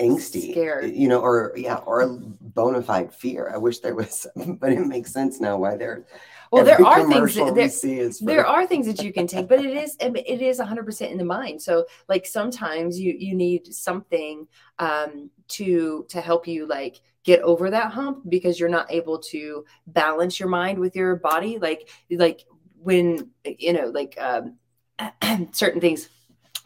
angsty 0.00 0.52
Scared. 0.52 0.94
you 0.94 1.08
know 1.08 1.20
or 1.20 1.52
yeah 1.56 1.76
or 1.86 2.18
bona 2.40 2.80
fide 2.80 3.12
fear. 3.12 3.50
I 3.52 3.58
wish 3.58 3.80
there 3.80 3.96
was 3.96 4.26
but 4.60 4.72
it 4.72 4.86
makes 4.86 5.12
sense 5.12 5.40
now 5.40 5.58
why 5.58 5.76
there 5.76 6.06
well 6.52 6.64
there 6.64 6.82
are 6.84 7.06
things 7.06 7.34
that 7.34 7.54
there, 7.54 8.34
there 8.36 8.46
are 8.46 8.64
things 8.64 8.86
that 8.86 9.02
you 9.02 9.12
can 9.12 9.26
take 9.26 9.48
but 9.48 9.58
it 9.58 9.76
is 9.76 9.96
it 10.00 10.40
is 10.40 10.60
100% 10.60 11.10
in 11.10 11.18
the 11.18 11.24
mind. 11.24 11.60
So 11.60 11.86
like 12.08 12.26
sometimes 12.26 12.98
you 12.98 13.14
you 13.18 13.34
need 13.34 13.74
something 13.74 14.46
um 14.78 15.30
to 15.48 16.06
to 16.08 16.20
help 16.20 16.46
you 16.46 16.66
like 16.66 17.00
get 17.24 17.40
over 17.40 17.70
that 17.70 17.92
hump 17.92 18.22
because 18.28 18.58
you're 18.58 18.68
not 18.68 18.90
able 18.90 19.18
to 19.18 19.64
balance 19.88 20.38
your 20.40 20.48
mind 20.48 20.78
with 20.78 20.94
your 20.94 21.16
body. 21.16 21.58
Like 21.58 21.88
like 22.10 22.46
when 22.82 23.30
you 23.44 23.72
know 23.72 23.86
like 23.86 24.16
um 24.20 24.56
certain 25.52 25.80
things 25.80 26.08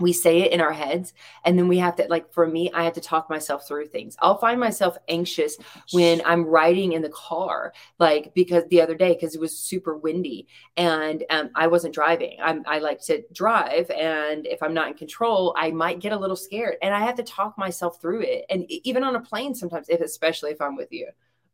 we 0.00 0.12
say 0.12 0.40
it 0.40 0.52
in 0.52 0.60
our 0.60 0.72
heads 0.72 1.12
and 1.44 1.56
then 1.56 1.68
we 1.68 1.78
have 1.78 1.94
to 1.94 2.04
like 2.08 2.32
for 2.32 2.46
me 2.46 2.70
i 2.72 2.82
have 2.82 2.94
to 2.94 3.00
talk 3.00 3.30
myself 3.30 3.66
through 3.66 3.86
things 3.86 4.16
i'll 4.20 4.38
find 4.38 4.58
myself 4.58 4.96
anxious 5.08 5.56
when 5.92 6.20
I'm 6.24 6.44
riding 6.44 6.92
in 6.92 7.02
the 7.02 7.10
car, 7.10 7.72
like 7.98 8.32
because 8.34 8.64
the 8.68 8.80
other 8.80 8.94
day, 8.94 9.14
because 9.14 9.34
it 9.34 9.40
was 9.40 9.56
super 9.56 9.96
windy 9.96 10.46
and 10.76 11.24
um, 11.30 11.50
I 11.54 11.66
wasn't 11.66 11.94
driving. 11.94 12.38
I'm, 12.42 12.62
I 12.66 12.78
like 12.78 13.00
to 13.02 13.22
drive, 13.32 13.90
and 13.90 14.46
if 14.46 14.62
I'm 14.62 14.74
not 14.74 14.88
in 14.88 14.94
control, 14.94 15.54
I 15.56 15.70
might 15.70 16.00
get 16.00 16.12
a 16.12 16.18
little 16.18 16.36
scared, 16.36 16.76
and 16.82 16.94
I 16.94 17.00
have 17.00 17.16
to 17.16 17.22
talk 17.22 17.58
myself 17.58 18.00
through 18.00 18.22
it. 18.22 18.44
And 18.50 18.70
even 18.70 19.04
on 19.04 19.16
a 19.16 19.20
plane, 19.20 19.54
sometimes, 19.54 19.88
if 19.88 20.00
especially 20.00 20.50
if 20.50 20.60
I'm 20.60 20.76
with 20.76 20.92
you 20.92 21.08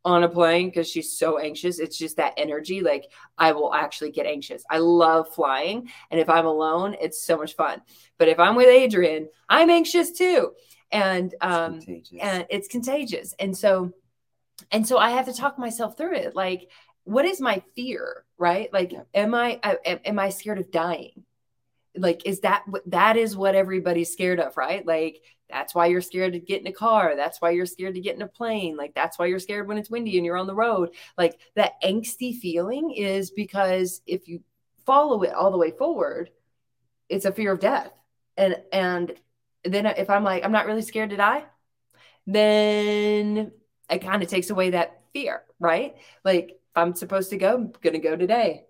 on 0.05 0.23
a 0.25 0.29
plane, 0.29 0.69
because 0.69 0.89
she's 0.89 1.17
so 1.19 1.39
anxious, 1.39 1.79
it's 1.79 1.99
just 1.99 2.17
that 2.17 2.35
energy. 2.37 2.81
Like 2.81 3.11
I 3.37 3.53
will 3.53 3.75
actually 3.75 4.13
get 4.13 4.27
anxious. 4.27 4.63
I 4.71 4.79
love 4.79 5.33
flying, 5.35 5.91
and 6.11 6.19
if 6.21 6.29
I'm 6.31 6.47
alone, 6.47 6.97
it's 7.01 7.23
so 7.23 7.37
much 7.37 7.55
fun. 7.55 7.83
But 8.19 8.29
if 8.29 8.39
I'm 8.39 8.57
with 8.57 8.69
Adrian, 8.69 9.29
I'm 9.49 9.69
anxious 9.71 10.13
too, 10.13 10.53
and 10.91 11.33
It's 11.33 11.45
um, 11.45 11.73
contagious. 11.81 12.19
and 12.21 12.47
it's 12.51 12.69
contagious 12.69 13.35
and 13.39 13.57
so 13.57 13.93
and 14.73 14.87
so 14.87 14.99
i 14.99 15.11
have 15.11 15.27
to 15.27 15.33
talk 15.33 15.59
myself 15.59 15.97
through 15.97 16.15
it 16.15 16.35
like 16.35 16.69
what 17.05 17.25
is 17.25 17.41
my 17.41 17.63
fear 17.77 18.25
right 18.39 18.71
like 18.73 18.93
Yeah. 18.93 19.03
am 19.15 19.35
i 19.35 19.59
I- 19.63 19.79
am 20.05 20.19
i 20.19 20.29
scared 20.31 20.59
of 20.59 20.71
dying 20.71 21.25
like 21.97 22.25
is 22.25 22.41
that 22.41 22.65
that 22.87 23.17
is 23.17 23.37
what 23.37 23.55
everybody's 23.55 24.13
scared 24.13 24.41
of 24.41 24.57
right? 24.57 24.87
Like 24.87 25.23
that's 25.49 25.75
why 25.75 25.87
you're 25.87 26.01
scared 26.01 26.35
to 26.35 26.39
get 26.39 26.61
in 26.61 26.67
a 26.69 26.73
car. 26.73 27.17
That's 27.17 27.41
why 27.41 27.51
you're 27.51 27.67
scared 27.67 27.95
to 27.95 28.01
get 28.01 28.15
in 28.15 28.23
a 28.23 28.29
plane. 28.29 28.77
Like 28.77 28.95
that's 28.95 29.19
why 29.19 29.27
you're 29.27 29.41
scared 29.41 29.67
when 29.67 29.79
it's 29.79 29.91
windy 29.91 30.17
and 30.17 30.25
you're 30.25 30.37
on 30.37 30.47
the 30.47 30.55
road. 30.55 30.91
Like 31.19 31.39
that 31.57 31.73
angsty 31.83 32.39
feeling 32.39 32.93
is 32.93 33.31
because 33.31 34.01
if 34.07 34.29
you 34.29 34.43
follow 34.87 35.23
it 35.23 35.35
all 35.35 35.51
the 35.51 35.59
way 35.59 35.71
forward 35.73 36.31
it's 37.09 37.25
a 37.25 37.33
fear 37.33 37.53
of 37.53 37.61
death. 37.61 37.93
And 38.37 38.57
and 38.73 39.13
then 39.65 39.85
if 39.85 40.09
i'm 40.09 40.25
like 40.25 40.43
i'm 40.43 40.53
not 40.53 40.65
really 40.65 40.81
scared 40.81 41.11
to 41.11 41.17
die 41.19 41.45
then 42.27 43.53
it 43.91 43.99
kind 43.99 44.23
of 44.23 44.29
takes 44.29 44.51
away 44.51 44.71
that 44.71 45.03
fear, 45.13 45.43
right? 45.59 45.97
Like 46.25 46.61
I'm 46.75 46.95
supposed 46.95 47.31
to 47.31 47.39
go, 47.39 47.55
I'm 47.55 47.73
gonna 47.83 47.99
go 47.99 48.17
today. 48.17 48.65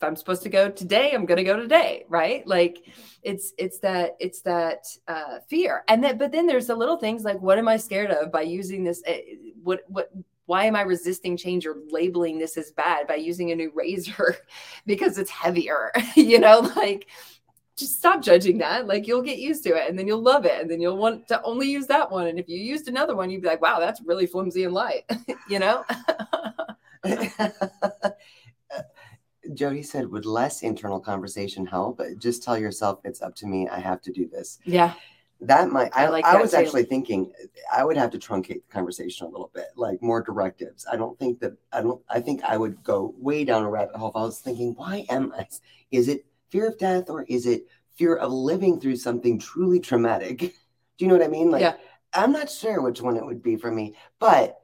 If 0.00 0.04
I'm 0.04 0.16
supposed 0.16 0.42
to 0.44 0.48
go 0.48 0.70
today, 0.70 1.10
I'm 1.12 1.26
gonna 1.26 1.44
go 1.44 1.58
today, 1.58 2.04
right? 2.08 2.46
Like 2.46 2.86
it's 3.22 3.52
it's 3.58 3.80
that 3.80 4.16
it's 4.18 4.40
that 4.42 4.86
uh, 5.06 5.40
fear, 5.48 5.84
and 5.88 6.02
then 6.02 6.16
but 6.16 6.32
then 6.32 6.46
there's 6.46 6.68
the 6.68 6.74
little 6.74 6.96
things 6.96 7.22
like 7.22 7.38
what 7.40 7.58
am 7.58 7.68
I 7.68 7.76
scared 7.76 8.10
of 8.10 8.32
by 8.32 8.42
using 8.42 8.82
this? 8.82 9.02
eh, 9.06 9.20
What 9.62 9.80
what 9.88 10.10
why 10.46 10.64
am 10.64 10.74
I 10.74 10.82
resisting 10.82 11.36
change 11.36 11.66
or 11.66 11.76
labeling 11.90 12.38
this 12.38 12.56
as 12.56 12.72
bad 12.72 13.06
by 13.06 13.16
using 13.16 13.50
a 13.52 13.54
new 13.54 13.70
razor 13.74 14.36
because 14.86 15.18
it's 15.18 15.30
heavier? 15.30 15.92
you 16.16 16.38
know, 16.40 16.60
like 16.76 17.06
just 17.76 17.98
stop 17.98 18.22
judging 18.22 18.58
that. 18.58 18.86
Like 18.86 19.06
you'll 19.06 19.22
get 19.22 19.38
used 19.38 19.64
to 19.64 19.70
it 19.76 19.88
and 19.88 19.98
then 19.98 20.06
you'll 20.06 20.22
love 20.22 20.44
it. 20.46 20.60
And 20.60 20.70
then 20.70 20.80
you'll 20.80 20.96
want 20.98 21.28
to 21.28 21.42
only 21.42 21.70
use 21.70 21.86
that 21.88 22.10
one. 22.10 22.26
And 22.26 22.38
if 22.38 22.48
you 22.48 22.58
used 22.58 22.88
another 22.88 23.16
one, 23.16 23.30
you'd 23.30 23.42
be 23.42 23.48
like, 23.48 23.62
wow, 23.62 23.80
that's 23.80 24.02
really 24.02 24.26
flimsy 24.26 24.64
and 24.64 24.74
light, 24.74 25.04
you 25.48 25.58
know? 25.58 25.84
Jody 29.54 29.82
said, 29.82 30.10
would 30.10 30.26
less 30.26 30.62
internal 30.62 31.00
conversation 31.00 31.66
help? 31.66 32.00
Just 32.18 32.42
tell 32.42 32.58
yourself 32.58 33.00
it's 33.04 33.22
up 33.22 33.34
to 33.36 33.46
me. 33.46 33.68
I 33.68 33.78
have 33.80 34.00
to 34.02 34.12
do 34.12 34.28
this. 34.28 34.58
yeah. 34.64 34.94
That 35.42 35.70
might, 35.70 35.90
I, 35.96 36.04
I 36.04 36.08
like 36.10 36.26
I 36.26 36.32
that 36.34 36.42
was 36.42 36.50
too. 36.50 36.58
actually 36.58 36.82
thinking 36.84 37.32
I 37.72 37.82
would 37.82 37.96
have 37.96 38.10
to 38.10 38.18
truncate 38.18 38.60
the 38.66 38.70
conversation 38.70 39.26
a 39.26 39.30
little 39.30 39.50
bit, 39.54 39.68
like 39.74 40.02
more 40.02 40.20
directives. 40.22 40.84
I 40.92 40.96
don't 40.96 41.18
think 41.18 41.40
that, 41.40 41.56
I 41.72 41.80
don't, 41.80 42.02
I 42.10 42.20
think 42.20 42.42
I 42.44 42.58
would 42.58 42.82
go 42.82 43.14
way 43.16 43.44
down 43.46 43.62
a 43.62 43.70
rabbit 43.70 43.96
hole. 43.96 44.10
If 44.10 44.16
I 44.16 44.20
was 44.20 44.40
thinking, 44.40 44.74
why 44.76 45.06
am 45.08 45.32
I, 45.34 45.46
is 45.90 46.08
it 46.08 46.26
fear 46.50 46.68
of 46.68 46.76
death 46.76 47.08
or 47.08 47.22
is 47.22 47.46
it 47.46 47.66
fear 47.96 48.16
of 48.16 48.30
living 48.30 48.78
through 48.78 48.96
something 48.96 49.38
truly 49.38 49.80
traumatic? 49.80 50.38
Do 50.40 50.52
you 50.98 51.06
know 51.06 51.16
what 51.16 51.24
I 51.24 51.28
mean? 51.28 51.50
Like, 51.50 51.62
Yeah. 51.62 51.76
I'm 52.12 52.32
not 52.32 52.50
sure 52.50 52.82
which 52.82 53.00
one 53.00 53.16
it 53.16 53.24
would 53.24 53.42
be 53.42 53.56
for 53.56 53.70
me, 53.70 53.94
but 54.18 54.59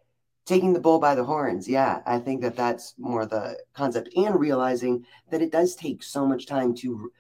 taking 0.47 0.73
the 0.73 0.81
bull 0.81 0.99
by 0.99 1.15
the 1.15 1.25
horns. 1.25 1.69
Yeah 1.69 2.01
i 2.07 2.19
think 2.19 2.41
that 2.43 2.57
that's 2.57 2.95
more 2.99 3.27
the 3.27 3.59
concept 3.75 4.09
and 4.17 4.39
realizing 4.41 5.05
that 5.31 5.43
it 5.43 5.53
does 5.53 5.75
take 5.75 6.03
so 6.03 6.27
much 6.27 6.47
time 6.47 6.75
to 6.77 7.13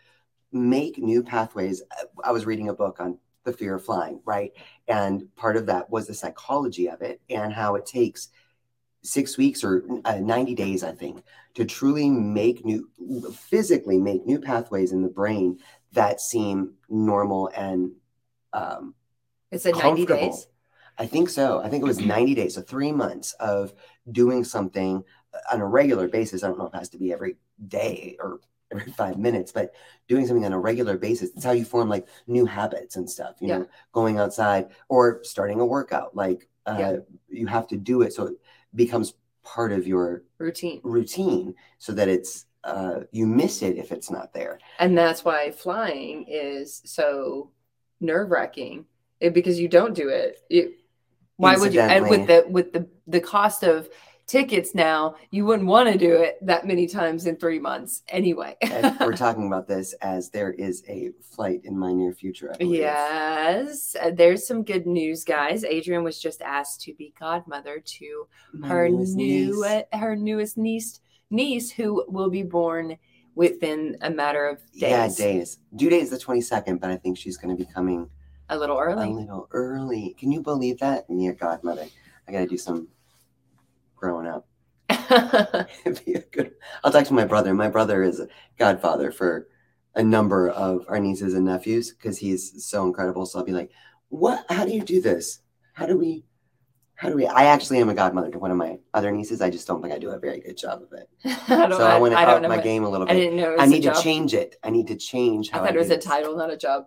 make 0.52 0.96
new 0.98 1.22
pathways. 1.22 1.82
I 2.24 2.32
was 2.32 2.46
reading 2.46 2.68
a 2.68 2.74
book 2.74 3.00
on 3.00 3.18
the 3.44 3.52
fear 3.52 3.74
of 3.74 3.84
flying 3.84 4.20
right? 4.24 4.52
And 4.88 5.34
part 5.36 5.56
of 5.56 5.66
that 5.66 5.90
was 5.90 6.06
the 6.06 6.14
psychology 6.14 6.88
of 6.88 7.02
it 7.02 7.20
and 7.28 7.52
how 7.52 7.74
it 7.74 7.84
takes 7.84 8.28
six 9.02 9.36
weeks 9.38 9.62
or 9.62 9.84
uh, 10.04 10.16
90 10.16 10.54
days 10.54 10.82
i 10.82 10.90
think 10.90 11.22
to 11.54 11.64
truly 11.64 12.10
make 12.10 12.64
new 12.64 12.88
physically 13.32 13.98
make 13.98 14.26
new 14.26 14.40
pathways 14.40 14.90
in 14.90 15.00
the 15.00 15.08
brain 15.08 15.58
that 15.92 16.20
seem 16.20 16.74
normal 16.88 17.48
and 17.56 17.92
um, 18.52 18.94
It's 19.50 19.66
at 19.66 19.76
90 19.76 20.06
days. 20.06 20.48
I 20.98 21.06
think 21.06 21.28
so. 21.28 21.60
I 21.62 21.68
think 21.68 21.82
it 21.82 21.86
was 21.86 22.00
90 22.00 22.34
days, 22.34 22.54
so 22.54 22.62
three 22.62 22.92
months 22.92 23.32
of 23.34 23.74
doing 24.10 24.44
something 24.44 25.04
uh, 25.34 25.54
on 25.54 25.60
a 25.60 25.66
regular 25.66 26.08
basis. 26.08 26.42
I 26.42 26.48
don't 26.48 26.58
know 26.58 26.66
if 26.66 26.74
it 26.74 26.78
has 26.78 26.88
to 26.90 26.98
be 26.98 27.12
every 27.12 27.36
day 27.68 28.16
or 28.20 28.40
every 28.72 28.90
five 28.92 29.18
minutes, 29.18 29.52
but 29.52 29.74
doing 30.08 30.26
something 30.26 30.44
on 30.44 30.52
a 30.52 30.58
regular 30.58 30.96
basis. 30.98 31.30
It's 31.36 31.44
how 31.44 31.52
you 31.52 31.64
form 31.64 31.88
like 31.88 32.08
new 32.26 32.46
habits 32.46 32.96
and 32.96 33.08
stuff, 33.08 33.36
you 33.40 33.48
Yeah. 33.48 33.58
know, 33.58 33.66
going 33.92 34.18
outside 34.18 34.68
or 34.88 35.22
starting 35.22 35.60
a 35.60 35.66
workout. 35.66 36.16
Like 36.16 36.48
uh, 36.66 36.76
Yeah. 36.78 36.96
you 37.28 37.46
have 37.46 37.68
to 37.68 37.76
do 37.76 38.02
it 38.02 38.12
so 38.12 38.26
it 38.26 38.34
becomes 38.74 39.14
part 39.44 39.70
of 39.72 39.86
your 39.86 40.24
Routine. 40.38 40.80
routine 40.82 41.54
so 41.78 41.92
that 41.92 42.08
it's, 42.08 42.46
uh, 42.64 43.00
you 43.12 43.26
miss 43.28 43.62
it 43.62 43.76
if 43.76 43.92
it's 43.92 44.10
not 44.10 44.32
there. 44.32 44.58
And 44.80 44.98
that's 44.98 45.24
why 45.24 45.52
flying 45.52 46.24
is 46.26 46.82
so 46.84 47.52
nerve 48.00 48.30
wracking 48.32 48.86
because 49.20 49.60
you 49.60 49.68
don't 49.68 49.94
do 49.94 50.08
it. 50.08 50.38
You, 50.50 50.74
why 51.36 51.56
would 51.56 51.74
you? 51.74 51.80
And 51.80 52.08
with 52.08 52.26
the 52.26 52.44
with 52.48 52.72
the 52.72 52.88
the 53.06 53.20
cost 53.20 53.62
of 53.62 53.88
tickets 54.26 54.74
now, 54.74 55.14
you 55.30 55.44
wouldn't 55.44 55.68
want 55.68 55.90
to 55.92 55.98
do 55.98 56.16
it 56.16 56.38
that 56.44 56.66
many 56.66 56.86
times 56.86 57.26
in 57.26 57.36
three 57.36 57.58
months 57.58 58.02
anyway. 58.08 58.56
We're 59.00 59.12
talking 59.16 59.46
about 59.46 59.68
this 59.68 59.92
as 59.94 60.30
there 60.30 60.52
is 60.52 60.82
a 60.88 61.10
flight 61.22 61.60
in 61.64 61.78
my 61.78 61.92
near 61.92 62.12
future. 62.12 62.52
I 62.52 62.56
believe. 62.58 62.80
Yes, 62.80 63.94
uh, 64.00 64.10
there's 64.10 64.46
some 64.46 64.64
good 64.64 64.86
news, 64.86 65.24
guys. 65.24 65.64
Adrian 65.64 66.02
was 66.02 66.20
just 66.20 66.42
asked 66.42 66.80
to 66.82 66.94
be 66.94 67.14
godmother 67.18 67.80
to 67.84 68.28
My 68.52 68.68
her 68.68 68.88
new 68.88 69.16
niece. 69.16 69.62
uh, 69.64 69.82
her 69.92 70.16
newest 70.16 70.56
niece 70.56 71.00
niece 71.30 71.70
who 71.70 72.04
will 72.08 72.30
be 72.30 72.42
born 72.42 72.96
within 73.34 73.96
a 74.00 74.10
matter 74.10 74.48
of 74.48 74.58
days. 74.72 74.80
Yeah, 74.82 75.08
days. 75.08 75.58
Due 75.76 75.90
date 75.90 76.02
is 76.02 76.10
the 76.10 76.16
22nd, 76.16 76.80
but 76.80 76.90
I 76.90 76.96
think 76.96 77.18
she's 77.18 77.36
going 77.36 77.54
to 77.56 77.64
be 77.64 77.70
coming 77.70 78.08
A 78.48 78.56
little 78.58 78.78
early. 78.78 79.06
a 79.08 79.10
little 79.10 79.48
early. 79.52 80.14
Can 80.18 80.30
you 80.32 80.40
believe 80.40 80.78
that? 80.78 81.08
Me 81.10 81.28
a 81.28 81.32
godmother. 81.32 81.86
I 82.28 82.32
got 82.32 82.40
to 82.40 82.46
do 82.46 82.56
some 82.58 82.88
growing 83.96 84.26
up. 84.26 84.46
It'd 84.88 86.04
be 86.04 86.14
a 86.14 86.20
good. 86.20 86.52
I'll 86.84 86.92
talk 86.92 87.06
to 87.06 87.14
my 87.14 87.24
brother. 87.24 87.54
My 87.54 87.68
brother 87.68 88.02
is 88.02 88.20
a 88.20 88.28
godfather 88.58 89.10
for 89.10 89.48
a 89.94 90.02
number 90.02 90.48
of 90.50 90.84
our 90.88 91.00
nieces 91.00 91.34
and 91.34 91.44
nephews 91.46 91.92
because 91.92 92.18
he's 92.18 92.64
so 92.64 92.84
incredible. 92.86 93.26
So 93.26 93.38
I'll 93.38 93.44
be 93.44 93.52
like, 93.52 93.70
"What? 94.08 94.44
How 94.48 94.64
do 94.64 94.72
you 94.72 94.82
do 94.82 95.00
this? 95.00 95.40
How 95.72 95.86
do 95.86 95.96
we? 95.98 96.24
How 96.94 97.08
do 97.08 97.16
we?" 97.16 97.26
I 97.26 97.44
actually 97.46 97.78
am 97.78 97.88
a 97.88 97.94
godmother 97.94 98.30
to 98.30 98.38
one 98.38 98.50
of 98.50 98.56
my 98.56 98.78
other 98.94 99.10
nieces. 99.10 99.40
I 99.40 99.50
just 99.50 99.66
don't 99.66 99.80
think 99.82 99.92
I 99.94 99.98
do 99.98 100.10
a 100.10 100.18
very 100.18 100.40
good 100.40 100.56
job 100.56 100.82
of 100.82 100.92
it. 100.92 101.08
I 101.24 101.68
so 101.70 101.86
I, 101.86 101.98
want 101.98 102.12
to 102.12 102.18
I 102.18 102.24
up 102.24 102.42
my 102.42 102.48
what- 102.48 102.62
game 102.64 102.84
a 102.84 102.88
little 102.88 103.06
bit. 103.06 103.16
I 103.16 103.18
didn't 103.18 103.36
know. 103.36 103.56
I 103.58 103.66
need 103.66 103.82
to 103.82 103.92
job. 103.92 104.02
change 104.02 104.34
it. 104.34 104.56
I 104.62 104.70
need 104.70 104.86
to 104.88 104.96
change 104.96 105.50
I 105.52 105.58
thought 105.58 105.70
I 105.70 105.74
it 105.74 105.78
was 105.78 105.90
a 105.90 105.98
title, 105.98 106.36
not 106.36 106.52
a 106.52 106.56
job. 106.56 106.86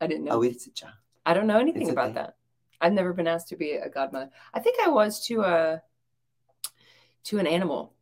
I 0.00 0.06
didn't 0.06 0.24
know. 0.24 0.32
Oh, 0.32 0.42
it's 0.42 0.66
a 0.66 0.70
job. 0.70 0.90
I 1.26 1.34
don't 1.34 1.46
know 1.46 1.58
anything 1.58 1.82
It's 1.82 1.90
about 1.90 2.14
that. 2.14 2.36
I've 2.80 2.92
never 2.92 3.12
been 3.12 3.26
asked 3.26 3.48
to 3.48 3.56
be 3.56 3.72
a 3.72 3.88
godmother. 3.88 4.30
I 4.52 4.60
think 4.60 4.76
I 4.84 4.88
was 4.90 5.24
to 5.26 5.42
a 5.42 5.82
to 7.24 7.38
an 7.38 7.46
animal. 7.46 7.94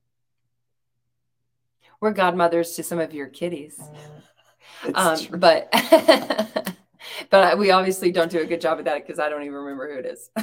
We're 2.01 2.13
godmothers 2.13 2.73
to 2.73 2.83
some 2.83 2.99
of 2.99 3.15
your 3.15 3.29
kitties, 3.29 3.81
um, 4.95 5.19
but 5.35 5.69
but 7.31 7.59
we 7.59 7.71
obviously 7.71 8.11
don't 8.11 8.31
do 8.31 8.41
a 8.41 8.45
good 8.47 8.61
job 8.61 8.79
at 8.81 8.87
that 8.87 9.07
because 9.07 9.21
I 9.21 9.29
don't 9.29 9.43
even 9.43 9.55
remember 9.55 9.93
who 9.93 9.99
it 10.01 10.07
is. 10.07 10.31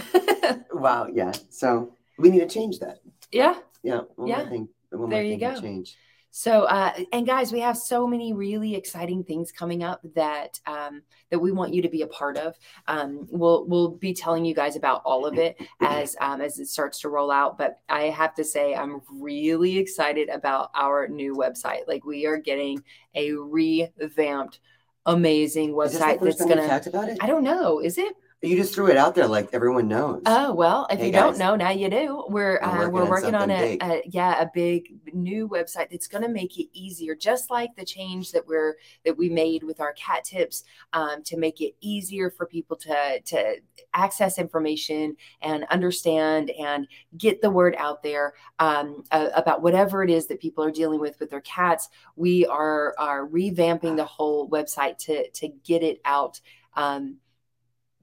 Wow. 0.72 1.08
Yeah. 1.14 1.34
So 1.50 1.94
we 2.18 2.30
need 2.32 2.40
to 2.40 2.48
change 2.48 2.80
that. 2.80 3.00
yeah. 3.32 3.56
Yeah. 3.84 4.02
Yeah. 4.26 4.48
thing. 4.48 4.70
There 4.92 5.22
you 5.22 5.38
go. 5.38 5.60
Change. 5.60 5.96
So, 6.32 6.64
uh, 6.64 6.94
and 7.12 7.26
guys, 7.26 7.52
we 7.52 7.60
have 7.60 7.78
so 7.78 8.06
many 8.06 8.34
really 8.34 8.76
exciting 8.76 9.24
things 9.24 9.52
coming 9.52 9.84
up 9.84 10.00
that 10.16 10.60
um, 10.68 11.02
that 11.32 11.40
we 11.40 11.52
want 11.52 11.74
you 11.74 11.82
to 11.82 11.90
be 11.90 12.04
a 12.04 12.08
part 12.08 12.38
of. 12.38 12.56
Um, 12.88 13.28
we'll 13.32 13.66
we'll 13.68 13.90
be 13.90 14.14
telling 14.14 14.46
you 14.46 14.54
guys 14.54 14.76
about 14.76 15.02
all 15.06 15.26
of 15.26 15.38
it 15.38 15.60
as 15.82 16.16
um, 16.22 16.42
as 16.42 16.60
it 16.60 16.68
starts 16.68 17.00
to 17.02 17.10
roll 17.10 17.32
out. 17.32 17.58
But 17.58 17.80
I 17.90 18.04
have 18.04 18.36
to 18.36 18.44
say, 18.44 18.76
I'm 18.76 19.02
really 19.12 19.78
excited 19.78 20.30
about 20.30 20.70
our 20.76 21.08
new 21.08 21.36
website. 21.36 21.88
Like 21.88 22.06
we 22.06 22.26
are 22.28 22.38
getting 22.38 22.84
a 23.16 23.32
revamped, 23.34 24.60
amazing 25.08 25.76
Is 25.82 25.94
this 25.94 26.00
the 26.00 26.06
website 26.06 26.22
that's 26.22 26.46
gonna. 26.46 26.68
talked 26.68 26.88
about 26.88 27.10
it? 27.10 27.18
I 27.22 27.28
don't 27.28 27.44
know. 27.44 27.80
Is 27.80 27.98
it? 27.98 28.14
You 28.42 28.56
just 28.56 28.74
threw 28.74 28.88
it 28.88 28.96
out 28.96 29.16
there 29.16 29.28
like 29.28 29.50
everyone 29.52 29.90
knows. 29.90 30.22
Oh 30.26 30.54
well, 30.54 30.88
if 30.90 31.00
Hey, 31.00 31.08
you 31.08 31.12
don't 31.12 31.38
know, 31.38 31.58
now 31.58 31.72
you 31.72 31.90
do. 31.90 32.24
We're 32.30 32.54
We're 32.54 32.64
uh, 32.64 32.78
working 32.78 32.94
we're 32.94 33.02
on 33.02 33.10
working 33.10 33.36
on 33.36 33.50
something 33.50 33.78
a, 33.82 33.96
a 33.96 34.02
yeah 34.06 34.42
a 34.42 34.50
big 34.54 34.96
new 35.14 35.50
website 35.50 35.90
that's 35.92 36.08
going 36.08 36.24
to 36.24 36.30
make 36.30 36.58
it 36.58 36.68
easier, 36.72 37.16
just 37.16 37.50
like 37.50 37.76
the 37.76 37.84
change 37.84 38.32
that 38.32 38.48
we're 38.48 38.78
that 39.04 39.18
we 39.18 39.28
made 39.28 39.64
with 39.64 39.82
our 39.82 39.92
cat 39.92 40.24
tips 40.24 40.64
um, 40.94 41.22
to 41.24 41.36
make 41.36 41.60
it 41.60 41.76
easier 41.82 42.32
for 42.32 42.46
people 42.46 42.78
to 42.78 43.20
to 43.20 43.56
access 43.94 44.40
information 44.40 45.18
and 45.42 45.66
understand 45.66 46.50
and 46.52 46.88
get 47.18 47.42
the 47.42 47.50
word 47.50 47.76
out 47.78 48.02
there 48.04 48.36
um, 48.60 49.04
uh, 49.12 49.28
about 49.36 49.62
whatever 49.62 50.02
it 50.02 50.10
is 50.10 50.28
that 50.28 50.40
people 50.40 50.64
are 50.64 50.72
dealing 50.72 51.02
with 51.02 51.20
with 51.20 51.30
their 51.30 51.42
cats. 51.42 51.90
We 52.16 52.46
are 52.46 52.96
are 52.98 53.28
revamping 53.28 53.98
the 53.98 54.06
whole 54.06 54.50
website 54.50 54.98
to 55.00 55.30
to 55.32 55.50
get 55.66 55.84
it 55.84 56.00
out. 56.06 56.40
Um, 56.76 57.18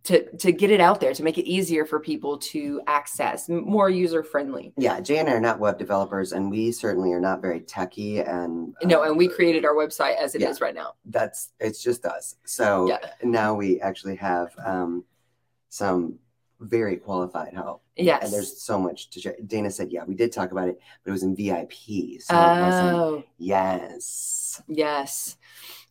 to, 0.07 0.37
to 0.37 0.53
get 0.53 0.71
it 0.71 0.81
out 0.81 1.01
there 1.01 1.13
to 1.13 1.23
make 1.25 1.37
it 1.37 1.47
easier 1.49 1.85
for 1.85 1.99
people 1.99 2.39
to 2.39 2.81
access 2.87 3.49
more 3.49 3.91
user 3.91 4.23
friendly 4.23 4.73
Yeah, 4.77 5.01
Jay 5.01 5.19
and 5.19 5.29
I 5.29 5.33
are 5.33 5.41
not 5.41 5.59
web 5.59 5.79
developers, 5.79 6.33
and 6.33 6.51
we 6.51 6.71
certainly 6.73 7.13
are 7.13 7.21
not 7.21 7.43
very 7.43 7.61
techy. 7.61 8.21
And 8.21 8.75
no 8.85 9.03
uh, 9.03 9.09
and 9.09 9.17
we 9.19 9.27
created 9.29 9.65
our 9.65 9.75
website 9.75 10.17
as 10.17 10.35
it 10.37 10.43
is 10.43 10.61
Yeah. 10.61 10.65
right 10.67 10.75
now 10.75 10.93
that's 11.07 11.53
it's 11.61 11.83
just 11.83 12.05
us. 12.07 12.37
So 12.45 12.89
Yeah. 12.89 12.99
now 13.25 13.55
we 13.55 13.81
actually 13.81 14.17
have 14.17 14.55
um, 14.65 15.05
some 15.69 16.19
very 16.61 16.97
qualified 16.97 17.53
help, 17.53 17.83
yes 17.97 18.23
and 18.25 18.33
there's 18.33 18.63
so 18.63 18.79
much 18.79 19.11
to 19.11 19.21
share. 19.21 19.37
Dana 19.47 19.71
said, 19.71 19.91
"Yeah, 19.93 20.05
we 20.05 20.15
did 20.15 20.33
talk 20.33 20.53
about 20.53 20.69
it, 20.69 20.81
but 21.03 21.11
it 21.11 21.13
was 21.13 21.23
in 21.25 21.35
VIP, 21.37 22.19
so 22.21 22.35
it 22.35 22.61
wasn't." 22.63 22.95
oh 22.97 23.23
Yes, 23.39 24.63
yes 24.69 25.37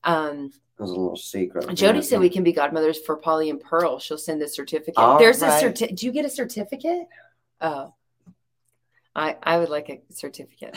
um 0.06 0.51
was 0.77 0.91
a 0.91 0.93
little 0.93 1.15
secret. 1.15 1.73
jody 1.75 2.01
said 2.01 2.19
we 2.19 2.29
can 2.29 2.43
be 2.43 2.51
godmothers 2.51 2.99
for 2.99 3.15
polly 3.15 3.49
and 3.49 3.59
pearl 3.61 3.99
she'll 3.99 4.17
send 4.17 4.41
a 4.41 4.47
certificate 4.47 4.97
All 4.97 5.17
there's 5.17 5.41
a 5.41 5.47
right. 5.47 5.59
certificate 5.59 5.97
do 5.97 6.05
you 6.05 6.11
get 6.11 6.25
a 6.25 6.29
certificate 6.29 7.07
oh 7.61 7.93
i 9.15 9.36
i 9.43 9.58
would 9.58 9.69
like 9.69 9.89
a 9.89 10.01
certificate 10.13 10.73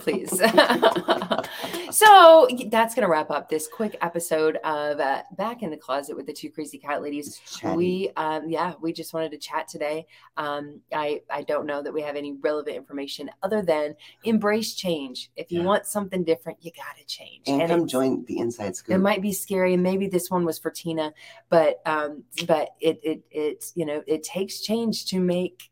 please. 0.00 0.30
so 1.90 2.48
that's 2.70 2.94
going 2.94 3.04
to 3.06 3.10
wrap 3.10 3.30
up 3.30 3.48
this 3.48 3.68
quick 3.68 3.96
episode 4.02 4.56
of 4.64 5.00
uh, 5.00 5.22
Back 5.36 5.62
in 5.62 5.70
the 5.70 5.76
Closet 5.76 6.16
with 6.16 6.26
the 6.26 6.32
two 6.32 6.50
crazy 6.50 6.78
cat 6.78 7.02
ladies. 7.02 7.40
We, 7.74 8.10
um, 8.16 8.48
yeah, 8.48 8.74
we 8.80 8.92
just 8.92 9.12
wanted 9.12 9.30
to 9.32 9.38
chat 9.38 9.68
today. 9.68 10.06
Um, 10.36 10.80
I, 10.92 11.20
I 11.30 11.42
don't 11.42 11.66
know 11.66 11.82
that 11.82 11.92
we 11.92 12.02
have 12.02 12.16
any 12.16 12.36
relevant 12.40 12.76
information 12.76 13.30
other 13.42 13.62
than 13.62 13.94
embrace 14.24 14.74
change. 14.74 15.30
If 15.36 15.50
you 15.52 15.60
Yeah. 15.60 15.66
want 15.66 15.86
something 15.86 16.24
different, 16.24 16.58
you 16.62 16.70
got 16.76 16.96
to 16.96 17.04
change. 17.04 17.48
and, 17.48 17.60
come 17.62 17.70
it's- 17.70 17.90
join 17.90 18.24
the 18.26 18.38
Inside 18.38 18.76
Scoop. 18.76 18.94
it 18.94 18.98
might 18.98 19.22
be 19.22 19.32
scary, 19.32 19.74
and 19.74 19.82
maybe 19.82 20.08
this 20.08 20.30
one 20.30 20.44
was 20.44 20.58
for 20.58 20.70
Tina, 20.70 21.12
but 21.48 21.80
um, 21.86 22.24
but 22.46 22.70
it 22.80 23.00
it 23.02 23.22
it 23.30 23.64
you 23.74 23.84
know 23.84 24.02
it 24.06 24.22
takes 24.22 24.60
change 24.60 25.06
to 25.06 25.20
make 25.20 25.70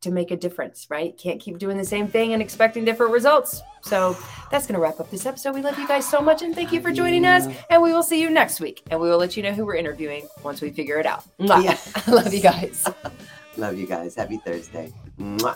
to 0.00 0.10
make 0.10 0.30
a 0.30 0.36
difference, 0.36 0.86
right? 0.90 1.16
Can't 1.16 1.40
keep 1.40 1.58
doing 1.58 1.76
the 1.76 1.84
same 1.84 2.06
thing 2.08 2.32
and 2.32 2.40
expecting 2.40 2.84
different 2.84 3.12
results. 3.12 3.60
So 3.82 4.16
that's 4.50 4.66
gonna 4.66 4.80
wrap 4.80 5.00
up 5.00 5.10
this 5.10 5.26
episode. 5.26 5.54
We 5.54 5.62
love 5.62 5.78
you 5.78 5.88
guys 5.88 6.08
so 6.08 6.20
much, 6.20 6.42
and 6.42 6.54
thank 6.54 6.72
you 6.72 6.80
for 6.80 6.92
joining 6.92 7.24
us. 7.24 7.46
And 7.70 7.82
we 7.82 7.92
will 7.92 8.02
see 8.02 8.20
you 8.20 8.30
next 8.30 8.60
week, 8.60 8.82
and 8.90 9.00
we 9.00 9.08
will 9.08 9.18
let 9.18 9.36
you 9.36 9.42
know 9.42 9.52
who 9.52 9.64
we're 9.64 9.76
interviewing 9.76 10.28
once 10.42 10.60
we 10.60 10.70
figure 10.70 10.98
it 10.98 11.06
out. 11.06 11.24
Mwah. 11.38 12.06
Love 12.12 12.32
you 12.32 12.40
guys. 12.40 12.88
Love 13.56 13.76
you 13.76 13.86
guys. 13.86 14.14
Happy 14.14 14.36
Thursday. 14.38 14.92
Mwah. 15.18 15.54